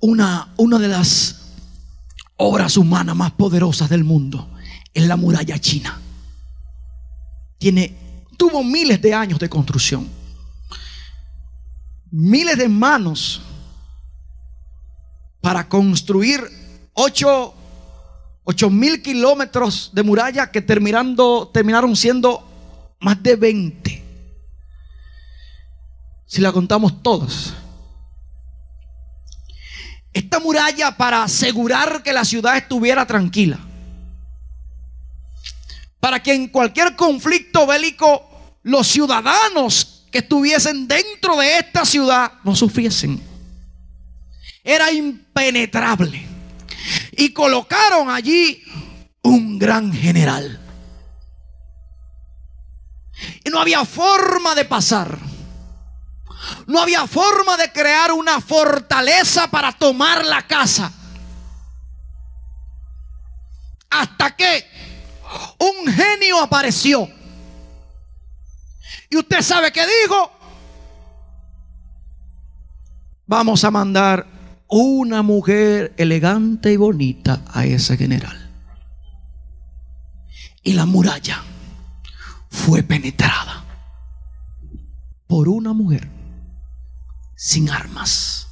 una, 0.00 0.52
una 0.56 0.78
de 0.78 0.88
las 0.88 1.54
obras 2.36 2.76
humanas 2.76 3.16
más 3.16 3.32
poderosas 3.32 3.88
del 3.88 4.04
mundo 4.04 4.48
es 4.94 5.06
la 5.06 5.16
muralla 5.16 5.58
china. 5.58 6.00
Tiene, 7.58 7.96
tuvo 8.36 8.62
miles 8.62 9.00
de 9.02 9.14
años 9.14 9.38
de 9.38 9.48
construcción. 9.48 10.08
Miles 12.10 12.56
de 12.56 12.68
manos 12.68 13.42
para 15.40 15.68
construir 15.68 16.40
8 16.94 17.54
mil 18.70 19.02
kilómetros 19.02 19.90
de 19.92 20.02
muralla 20.02 20.50
que 20.50 20.62
terminando, 20.62 21.48
terminaron 21.52 21.94
siendo 21.94 22.46
más 23.00 23.22
de 23.22 23.36
20. 23.36 24.04
Si 26.26 26.40
la 26.40 26.52
contamos 26.52 27.02
todas. 27.02 27.54
Esta 30.12 30.40
muralla 30.40 30.96
para 30.96 31.22
asegurar 31.22 32.02
que 32.02 32.12
la 32.12 32.24
ciudad 32.24 32.56
estuviera 32.56 33.06
tranquila. 33.06 33.60
Para 36.00 36.22
que 36.22 36.34
en 36.34 36.48
cualquier 36.48 36.96
conflicto 36.96 37.66
bélico 37.66 38.26
los 38.62 38.86
ciudadanos 38.86 39.95
que 40.16 40.20
estuviesen 40.20 40.88
dentro 40.88 41.36
de 41.36 41.58
esta 41.58 41.84
ciudad 41.84 42.32
no 42.42 42.56
sufriesen. 42.56 43.22
Era 44.64 44.90
impenetrable 44.90 46.26
y 47.12 47.34
colocaron 47.34 48.08
allí 48.08 48.62
un 49.20 49.58
gran 49.58 49.92
general. 49.92 50.58
Y 53.44 53.50
no 53.50 53.60
había 53.60 53.84
forma 53.84 54.54
de 54.54 54.64
pasar. 54.64 55.18
No 56.66 56.80
había 56.80 57.06
forma 57.06 57.58
de 57.58 57.70
crear 57.70 58.10
una 58.10 58.40
fortaleza 58.40 59.50
para 59.50 59.70
tomar 59.72 60.24
la 60.24 60.46
casa. 60.46 60.90
Hasta 63.90 64.34
que 64.34 64.64
un 65.58 65.92
genio 65.92 66.40
apareció. 66.40 67.06
Y 69.10 69.16
usted 69.16 69.42
sabe 69.42 69.72
qué 69.72 69.82
dijo. 70.02 70.30
Vamos 73.26 73.64
a 73.64 73.70
mandar 73.70 74.26
una 74.68 75.22
mujer 75.22 75.94
elegante 75.96 76.72
y 76.72 76.76
bonita 76.76 77.42
a 77.52 77.64
ese 77.64 77.96
general. 77.96 78.50
Y 80.62 80.72
la 80.72 80.86
muralla 80.86 81.42
fue 82.50 82.82
penetrada 82.82 83.64
por 85.26 85.48
una 85.48 85.72
mujer 85.72 86.08
sin 87.36 87.70
armas, 87.70 88.48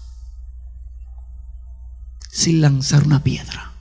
sin 2.31 2.61
lanzar 2.61 3.05
una 3.05 3.23
piedra. 3.23 3.73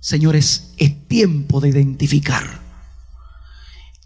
Señores, 0.00 0.74
es 0.78 1.08
tiempo 1.08 1.60
de 1.60 1.68
identificar. 1.68 2.61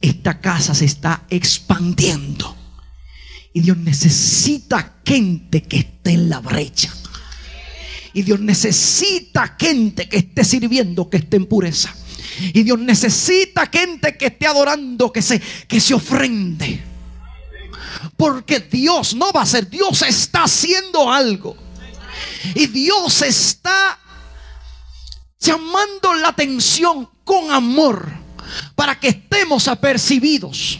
Esta 0.00 0.40
casa 0.40 0.74
se 0.74 0.84
está 0.84 1.24
expandiendo 1.30 2.56
y 3.56 3.62
Dios 3.62 3.78
necesita 3.78 5.00
gente 5.02 5.62
que 5.62 5.78
esté 5.78 6.10
en 6.10 6.28
la 6.28 6.40
brecha. 6.40 6.92
Y 8.12 8.20
Dios 8.20 8.38
necesita 8.38 9.56
gente 9.58 10.10
que 10.10 10.18
esté 10.18 10.44
sirviendo, 10.44 11.08
que 11.08 11.16
esté 11.16 11.38
en 11.38 11.46
pureza. 11.46 11.94
Y 12.52 12.64
Dios 12.64 12.78
necesita 12.78 13.66
gente 13.72 14.18
que 14.18 14.26
esté 14.26 14.46
adorando, 14.46 15.10
que 15.10 15.22
se, 15.22 15.40
que 15.66 15.80
se 15.80 15.94
ofrende. 15.94 16.84
Porque 18.18 18.60
Dios 18.60 19.14
no 19.14 19.32
va 19.32 19.40
a 19.40 19.46
ser, 19.46 19.70
Dios 19.70 20.02
está 20.02 20.44
haciendo 20.44 21.10
algo. 21.10 21.56
Y 22.54 22.66
Dios 22.66 23.22
está 23.22 23.98
llamando 25.40 26.12
la 26.12 26.28
atención 26.28 27.08
con 27.24 27.50
amor 27.50 28.25
para 28.74 28.98
que 28.98 29.08
estemos 29.08 29.68
apercibidos. 29.68 30.78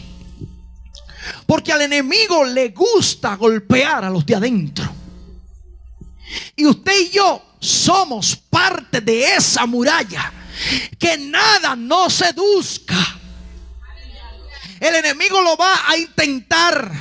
Porque 1.45 1.71
al 1.71 1.81
enemigo 1.81 2.43
le 2.43 2.69
gusta 2.69 3.35
golpear 3.35 4.05
a 4.05 4.09
los 4.09 4.25
de 4.25 4.35
adentro. 4.35 4.89
Y 6.55 6.65
usted 6.65 6.99
y 6.99 7.09
yo 7.09 7.41
somos 7.59 8.35
parte 8.35 9.01
de 9.01 9.35
esa 9.35 9.65
muralla. 9.65 10.31
Que 10.97 11.17
nada 11.17 11.75
nos 11.75 12.13
seduzca 12.13 13.17
el 14.79 14.95
enemigo 14.95 15.41
lo 15.41 15.57
va 15.57 15.89
a 15.89 15.97
intentar. 15.97 16.91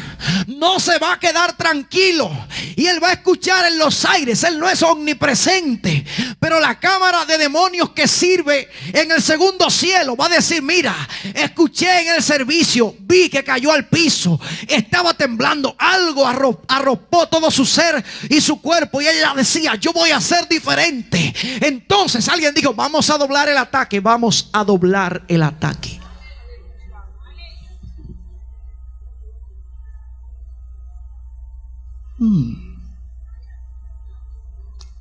No 0.46 0.80
se 0.80 0.98
va 0.98 1.14
a 1.14 1.20
quedar 1.20 1.56
tranquilo. 1.56 2.30
Y 2.76 2.86
él 2.86 3.02
va 3.02 3.08
a 3.08 3.12
escuchar 3.14 3.66
en 3.66 3.78
los 3.78 4.04
aires. 4.04 4.42
Él 4.44 4.58
no 4.58 4.68
es 4.68 4.82
omnipresente. 4.82 6.04
Pero 6.38 6.60
la 6.60 6.78
cámara 6.78 7.24
de 7.24 7.38
demonios 7.38 7.90
que 7.90 8.06
sirve 8.06 8.68
en 8.92 9.10
el 9.12 9.22
segundo 9.22 9.70
cielo 9.70 10.16
va 10.16 10.26
a 10.26 10.30
decir, 10.30 10.62
mira, 10.62 10.94
escuché 11.34 12.02
en 12.02 12.14
el 12.14 12.22
servicio, 12.22 12.94
vi 13.00 13.28
que 13.28 13.44
cayó 13.44 13.72
al 13.72 13.88
piso. 13.88 14.40
Estaba 14.68 15.14
temblando. 15.14 15.74
Algo 15.78 16.26
arropó 16.26 17.28
todo 17.28 17.50
su 17.50 17.64
ser 17.64 18.04
y 18.28 18.40
su 18.40 18.60
cuerpo. 18.60 19.00
Y 19.00 19.08
ella 19.08 19.32
decía, 19.34 19.74
yo 19.76 19.92
voy 19.92 20.10
a 20.10 20.20
ser 20.20 20.48
diferente. 20.48 21.34
Entonces 21.60 22.28
alguien 22.28 22.54
dijo, 22.54 22.74
vamos 22.74 23.10
a 23.10 23.18
doblar 23.18 23.48
el 23.48 23.58
ataque. 23.58 24.00
Vamos 24.00 24.50
a 24.52 24.64
doblar 24.64 25.22
el 25.28 25.42
ataque. 25.42 26.05
Mm. 32.18 32.76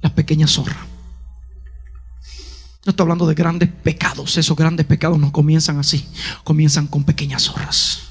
La 0.01 0.13
pequeña 0.13 0.47
zorra. 0.47 0.86
No 2.86 2.91
estoy 2.91 3.03
hablando 3.03 3.26
de 3.26 3.34
grandes 3.34 3.70
pecados. 3.70 4.38
Esos 4.38 4.55
grandes 4.55 4.86
pecados 4.86 5.18
no 5.18 5.32
comienzan 5.32 5.80
así. 5.80 6.07
Comienzan 6.43 6.86
con 6.86 7.03
pequeñas 7.03 7.43
zorras. 7.43 8.01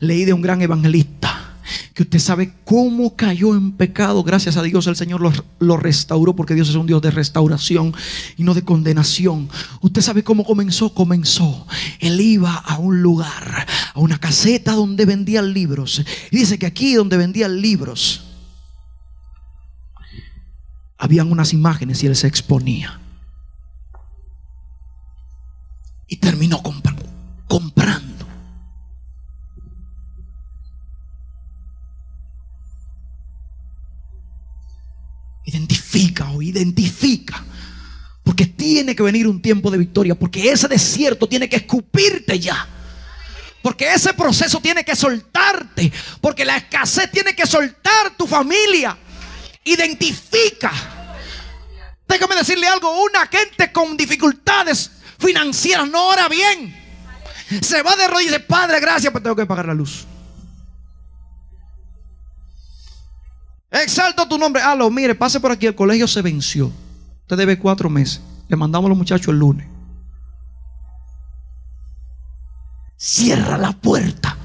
Leí 0.00 0.24
de 0.24 0.32
un 0.32 0.42
gran 0.42 0.60
evangelista 0.60 1.46
que 1.94 2.02
usted 2.02 2.18
sabe 2.18 2.54
cómo 2.64 3.14
cayó 3.14 3.54
en 3.54 3.70
pecado. 3.70 4.24
Gracias 4.24 4.56
a 4.56 4.64
Dios 4.64 4.88
el 4.88 4.96
Señor 4.96 5.20
lo, 5.20 5.32
lo, 5.60 5.76
restauró 5.76 6.34
porque 6.34 6.54
Dios 6.54 6.68
es 6.68 6.74
un 6.74 6.88
Dios 6.88 7.00
de 7.00 7.12
restauración 7.12 7.94
y 8.36 8.42
no 8.42 8.54
de 8.54 8.64
condenación. 8.64 9.48
Usted 9.80 10.02
sabe 10.02 10.24
cómo 10.24 10.44
comenzó. 10.44 10.92
Comenzó. 10.92 11.68
Él 12.00 12.20
iba 12.20 12.56
a 12.56 12.78
un 12.78 13.02
lugar, 13.02 13.68
a 13.94 14.00
una 14.00 14.18
caseta 14.18 14.72
donde 14.72 15.04
vendían 15.04 15.52
libros. 15.52 16.02
Y 16.32 16.36
dice 16.36 16.58
que 16.58 16.66
aquí 16.66 16.94
donde 16.94 17.16
vendían 17.16 17.60
libros 17.60 18.24
habían 21.00 21.32
unas 21.32 21.52
imágenes 21.54 22.04
y 22.04 22.06
él 22.06 22.14
se 22.14 22.26
exponía. 22.28 23.00
Y 26.06 26.16
terminó 26.16 26.62
comprando. 26.62 27.00
identifica 35.50 36.30
o 36.30 36.42
identifica. 36.42 37.44
Porque 38.22 38.46
tiene 38.46 38.94
que 38.94 39.02
venir 39.02 39.26
un 39.26 39.42
tiempo 39.42 39.70
de 39.70 39.78
victoria. 39.78 40.14
Porque 40.14 40.52
ese 40.52 40.68
desierto 40.68 41.26
tiene 41.26 41.48
que 41.48 41.56
escupirte 41.56 42.38
ya. 42.38 42.68
Porque 43.62 43.92
ese 43.92 44.14
proceso 44.14 44.60
tiene 44.60 44.84
que 44.84 44.94
soltarte. 44.94 45.92
Porque 46.20 46.44
la 46.44 46.58
escasez 46.58 47.10
tiene 47.10 47.34
que 47.34 47.46
soltar 47.46 48.16
tu 48.16 48.26
familia. 48.26 48.96
Identifica. 49.64 50.72
Déjame 52.08 52.36
decirle 52.36 52.66
algo. 52.66 53.04
Una 53.04 53.26
gente 53.26 53.70
con 53.72 53.96
dificultades 53.96 54.90
financieras 55.18 55.88
no 55.88 56.08
ora 56.08 56.28
bien. 56.28 56.76
Se 57.62 57.82
va 57.82 57.96
de 57.96 58.06
rodillas 58.08 58.32
y 58.32 58.34
dice, 58.36 58.40
Padre, 58.40 58.80
gracias, 58.80 59.12
pero 59.12 59.22
tengo 59.22 59.36
que 59.36 59.46
pagar 59.46 59.66
la 59.66 59.74
luz. 59.74 60.06
Exalto 63.70 64.26
tu 64.26 64.38
nombre. 64.38 64.62
Aló, 64.62 64.90
mire, 64.90 65.14
pase 65.14 65.38
por 65.40 65.52
aquí. 65.52 65.66
El 65.66 65.74
colegio 65.74 66.08
se 66.08 66.22
venció. 66.22 66.72
Usted 67.22 67.36
debe 67.36 67.58
cuatro 67.58 67.88
meses. 67.88 68.20
Le 68.48 68.56
mandamos 68.56 68.86
a 68.86 68.90
los 68.90 68.98
muchachos 68.98 69.28
el 69.28 69.38
lunes. 69.38 69.66
Cierra 72.96 73.56
la 73.56 73.72
puerta. 73.72 74.36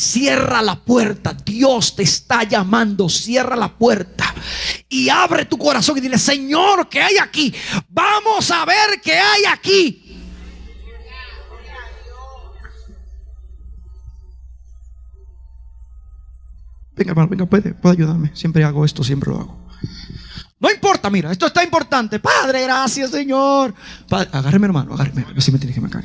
Cierra 0.00 0.62
la 0.62 0.76
puerta. 0.76 1.34
Dios 1.44 1.94
te 1.94 2.04
está 2.04 2.44
llamando. 2.44 3.06
Cierra 3.10 3.54
la 3.54 3.68
puerta. 3.68 4.34
Y 4.88 5.10
abre 5.10 5.44
tu 5.44 5.58
corazón 5.58 5.98
y 5.98 6.00
dile, 6.00 6.16
Señor, 6.16 6.88
¿qué 6.88 7.02
hay 7.02 7.18
aquí? 7.18 7.52
Vamos 7.90 8.50
a 8.50 8.64
ver 8.64 8.98
qué 9.04 9.12
hay 9.12 9.44
aquí. 9.44 10.06
Venga, 16.96 17.10
hermano, 17.10 17.28
venga, 17.28 17.44
puede, 17.44 17.74
puede 17.74 17.96
ayudarme. 17.96 18.30
Siempre 18.32 18.64
hago 18.64 18.86
esto, 18.86 19.04
siempre 19.04 19.30
lo 19.30 19.40
hago. 19.40 19.68
No 20.60 20.70
importa, 20.70 21.10
mira, 21.10 21.30
esto 21.30 21.46
está 21.46 21.62
importante. 21.62 22.18
Padre, 22.20 22.62
gracias, 22.62 23.10
Señor. 23.10 23.74
Padre, 24.08 24.30
agárreme, 24.32 24.64
hermano, 24.64 24.94
agárreme. 24.94 25.26
Si 25.42 25.52
me 25.52 25.58
tiene 25.58 25.74
que 25.74 25.80
marcar. 25.82 26.04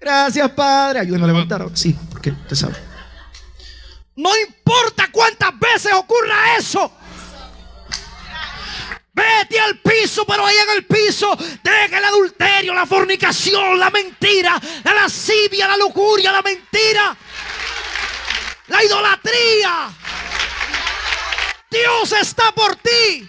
Gracias, 0.00 0.50
Padre. 0.52 1.00
Ayúdenme 1.00 1.24
a 1.24 1.26
levantar. 1.28 1.66
Sí, 1.74 1.94
porque 2.10 2.30
usted 2.30 2.56
sabe. 2.56 2.74
No 4.16 4.30
importa 4.36 5.08
cuántas 5.12 5.58
veces 5.58 5.92
ocurra 5.92 6.56
eso. 6.56 6.90
Vete 9.12 9.60
al 9.60 9.78
piso, 9.78 10.24
pero 10.26 10.46
ahí 10.46 10.56
en 10.56 10.76
el 10.76 10.86
piso 10.86 11.36
deja 11.62 11.98
el 11.98 12.04
adulterio, 12.04 12.72
la 12.72 12.86
fornicación, 12.86 13.78
la 13.78 13.90
mentira, 13.90 14.58
la 14.84 14.94
lascivia, 14.94 15.68
la 15.68 15.76
lujuria, 15.76 16.32
la 16.32 16.40
mentira, 16.40 17.16
la 18.68 18.84
idolatría. 18.84 19.90
Dios 21.70 22.12
está 22.12 22.52
por 22.52 22.76
ti. 22.76 23.28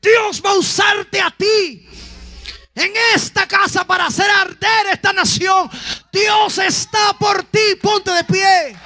Dios 0.00 0.42
va 0.44 0.50
a 0.50 0.54
usarte 0.54 1.20
a 1.20 1.30
ti 1.30 1.89
en 2.80 2.92
esta 3.14 3.46
casa 3.46 3.84
para 3.86 4.06
hacer 4.06 4.30
arder 4.30 4.86
esta 4.92 5.12
nación. 5.12 5.70
Dios 6.10 6.58
está 6.58 7.12
por 7.18 7.44
ti. 7.44 7.76
Ponte 7.80 8.10
de 8.10 8.24
pie. 8.24 8.76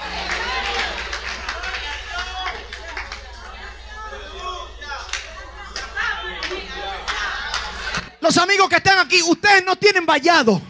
Los 8.21 8.39
amigos 8.39 8.69
que 8.69 8.77
están 8.77 8.99
aquí, 8.99 9.23
ustedes 9.23 9.65
no 9.65 9.77
tienen 9.77 10.07
vallado. 10.07 10.61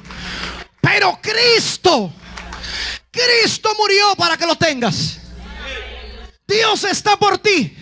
Pero 0.80 1.18
Cristo, 1.22 2.12
Cristo 3.10 3.70
murió 3.78 4.14
para 4.16 4.36
que 4.36 4.44
lo 4.44 4.56
tengas. 4.56 5.18
Dios 6.46 6.84
está 6.84 7.16
por 7.16 7.38
ti. 7.38 7.76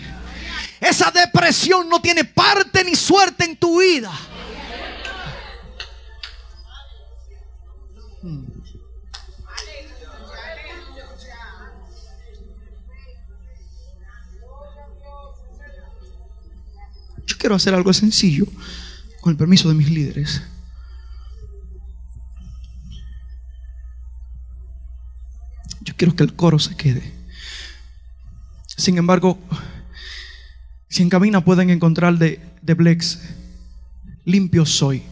Esa 0.79 1.11
depresión 1.11 1.89
no 1.89 2.01
tiene 2.01 2.25
parte 2.25 2.85
ni 2.85 2.95
suerte 2.95 3.45
en 3.45 3.57
tu 3.57 3.81
vida. 3.81 4.13
Quiero 17.43 17.57
hacer 17.57 17.75
algo 17.75 17.93
sencillo 17.93 18.47
con 19.21 19.33
el 19.33 19.37
permiso 19.37 19.69
de 19.69 19.75
mis 19.75 19.91
líderes. 19.91 20.43
Yo 25.81 25.93
quiero 25.97 26.15
que 26.15 26.23
el 26.23 26.35
coro 26.37 26.61
se 26.61 26.77
quede. 26.77 27.03
Sin 28.77 28.97
embargo, 28.97 29.41
si 30.89 31.03
en 31.03 31.09
camina 31.09 31.45
pueden 31.45 31.71
encontrar 31.71 32.17
de, 32.17 32.39
de 32.63 32.75
Blex, 32.75 33.19
limpio 34.25 34.65
soy. 34.65 35.03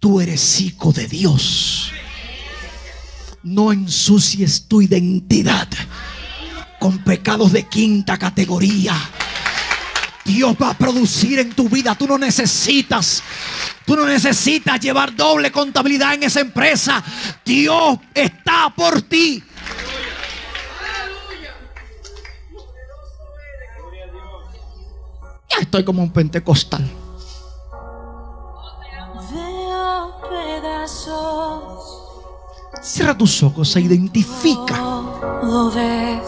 Tú 0.00 0.20
eres 0.20 0.60
hijo 0.60 0.92
de 0.92 1.06
Dios. 1.06 1.92
No 3.44 3.70
ensucies 3.72 4.66
tu 4.66 4.82
identidad 4.82 5.68
con 6.78 6.98
pecados 6.98 7.52
de 7.52 7.64
quinta 7.64 8.16
categoría. 8.18 8.94
Dios 10.24 10.54
va 10.60 10.70
a 10.70 10.74
producir 10.74 11.38
en 11.38 11.52
tu 11.54 11.68
vida. 11.68 11.94
Tú 11.94 12.06
no 12.06 12.18
necesitas, 12.18 13.22
tú 13.86 13.96
no 13.96 14.04
necesitas 14.04 14.78
llevar 14.78 15.16
doble 15.16 15.50
contabilidad 15.50 16.14
en 16.14 16.24
esa 16.24 16.40
empresa. 16.40 17.02
Dios 17.44 17.98
está 18.14 18.72
por 18.76 19.00
ti. 19.02 19.42
Ya 25.50 25.58
estoy 25.60 25.82
como 25.82 26.02
un 26.02 26.12
pentecostal. 26.12 26.86
Veo 29.32 30.20
pedazos, 30.28 32.07
Cierra 32.82 33.16
tus 33.16 33.42
ojos, 33.42 33.68
se 33.70 33.80
identifica. 33.80 34.76
lo 35.42 35.70
ves. 35.70 36.22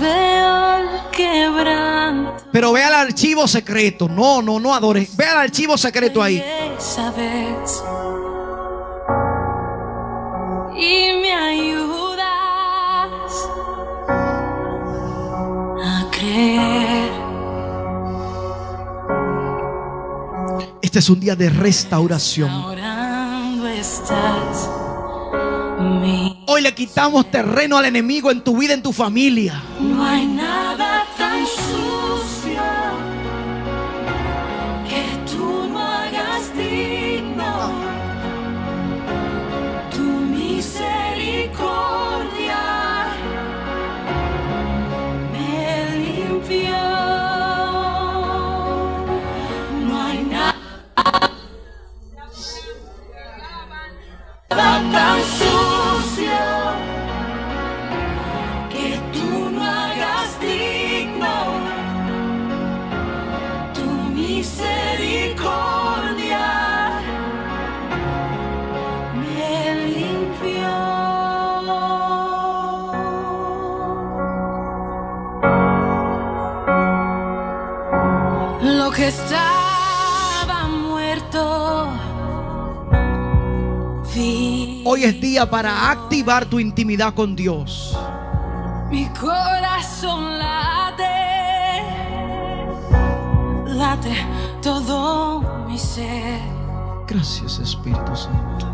Veo 0.00 0.76
el 0.78 0.88
quebranto. 1.10 2.44
Pero 2.52 2.72
ve 2.72 2.82
al 2.84 2.94
archivo 2.94 3.46
secreto. 3.48 4.08
No, 4.08 4.40
no, 4.42 4.58
no 4.60 4.74
adore. 4.74 5.08
Ve 5.16 5.24
al 5.26 5.38
archivo 5.38 5.76
secreto 5.76 6.22
ahí. 6.22 6.42
Y 10.76 11.20
me 11.20 11.32
ayudas 11.32 12.28
a 15.82 16.10
creer. 16.10 17.10
Este 20.82 20.98
es 20.98 21.10
un 21.10 21.20
día 21.20 21.34
de 21.36 21.50
restauración. 21.50 22.50
Estás. 23.84 24.70
Hoy 26.46 26.62
le 26.62 26.74
quitamos 26.74 27.30
terreno 27.30 27.76
al 27.76 27.84
enemigo 27.84 28.30
en 28.30 28.42
tu 28.42 28.56
vida, 28.56 28.72
en 28.72 28.82
tu 28.82 28.94
familia. 28.94 29.62
No 29.78 30.02
hay 30.02 30.24
que 79.04 79.08
estaba 79.08 80.66
muerto. 80.66 81.88
vi. 84.14 84.82
Hoy 84.86 85.04
es 85.04 85.20
día 85.20 85.50
para 85.50 85.90
activar 85.90 86.46
tu 86.46 86.58
intimidad 86.58 87.12
con 87.12 87.36
Dios. 87.36 87.94
Mi 88.90 89.06
corazón 89.08 90.38
late, 90.38 91.82
late 93.66 94.16
todo 94.62 95.42
mi 95.68 95.78
ser. 95.78 96.40
Gracias 97.06 97.58
Espíritu 97.58 98.16
Santo. 98.16 98.66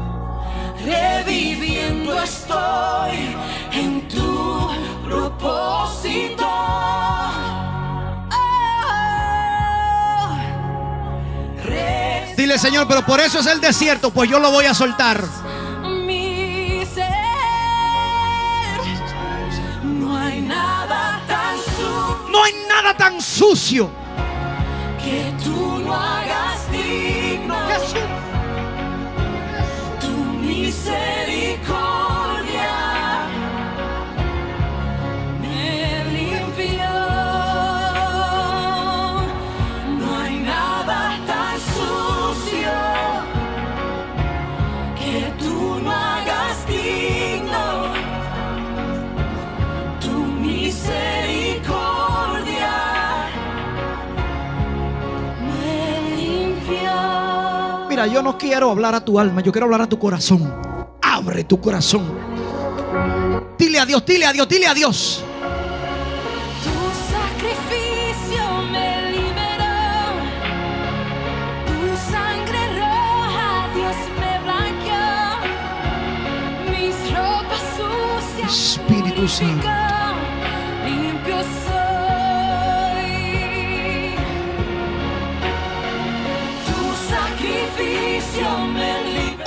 reviviendo 0.84 2.22
estoy 2.22 3.34
en 3.72 4.06
tu 4.06 4.70
propósito. 5.08 6.89
Señor, 12.59 12.86
pero 12.88 13.05
por 13.05 13.20
eso 13.20 13.38
es 13.40 13.46
el 13.46 13.61
desierto, 13.61 14.11
pues 14.11 14.28
yo 14.28 14.38
lo 14.38 14.51
voy 14.51 14.66
a 14.66 14.74
soltar. 14.74 15.22
mi 16.07 16.84
ser. 16.94 17.11
No 19.82 20.16
hay 20.16 20.40
nada 20.40 21.20
tan 21.26 21.57
sucio 21.57 22.26
No 22.30 22.44
hay 22.44 22.53
nada 22.68 22.96
tan 22.96 23.20
sucio. 23.20 23.99
Yo 58.20 58.24
no 58.24 58.36
quiero 58.36 58.70
hablar 58.70 58.94
a 58.94 59.02
tu 59.02 59.18
alma, 59.18 59.40
yo 59.40 59.50
quiero 59.50 59.64
hablar 59.64 59.80
a 59.80 59.88
tu 59.88 59.98
corazón. 59.98 60.54
Abre 61.00 61.44
tu 61.44 61.58
corazón. 61.58 62.04
Dile 63.56 63.80
a 63.80 63.86
Dios, 63.86 64.04
dile 64.04 64.26
a 64.26 64.32
Dios, 64.34 64.46
dile 64.46 64.66
a 64.66 64.74
Dios. 64.74 65.24
Tu 66.62 66.70
sacrificio 67.14 67.80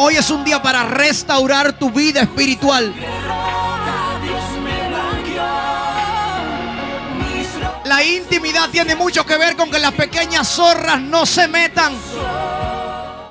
Hoy 0.05 0.17
es 0.17 0.29
un 0.31 0.43
día 0.43 0.61
para 0.61 0.83
restaurar 0.83 1.79
tu 1.79 1.89
vida 1.89 2.19
espiritual. 2.19 2.93
La 7.85 8.03
intimidad 8.03 8.67
tiene 8.69 8.97
mucho 8.97 9.25
que 9.25 9.37
ver 9.37 9.55
con 9.55 9.71
que 9.71 9.79
las 9.79 9.93
pequeñas 9.93 10.49
zorras 10.49 10.99
no 10.99 11.25
se 11.25 11.47
metan. 11.47 11.93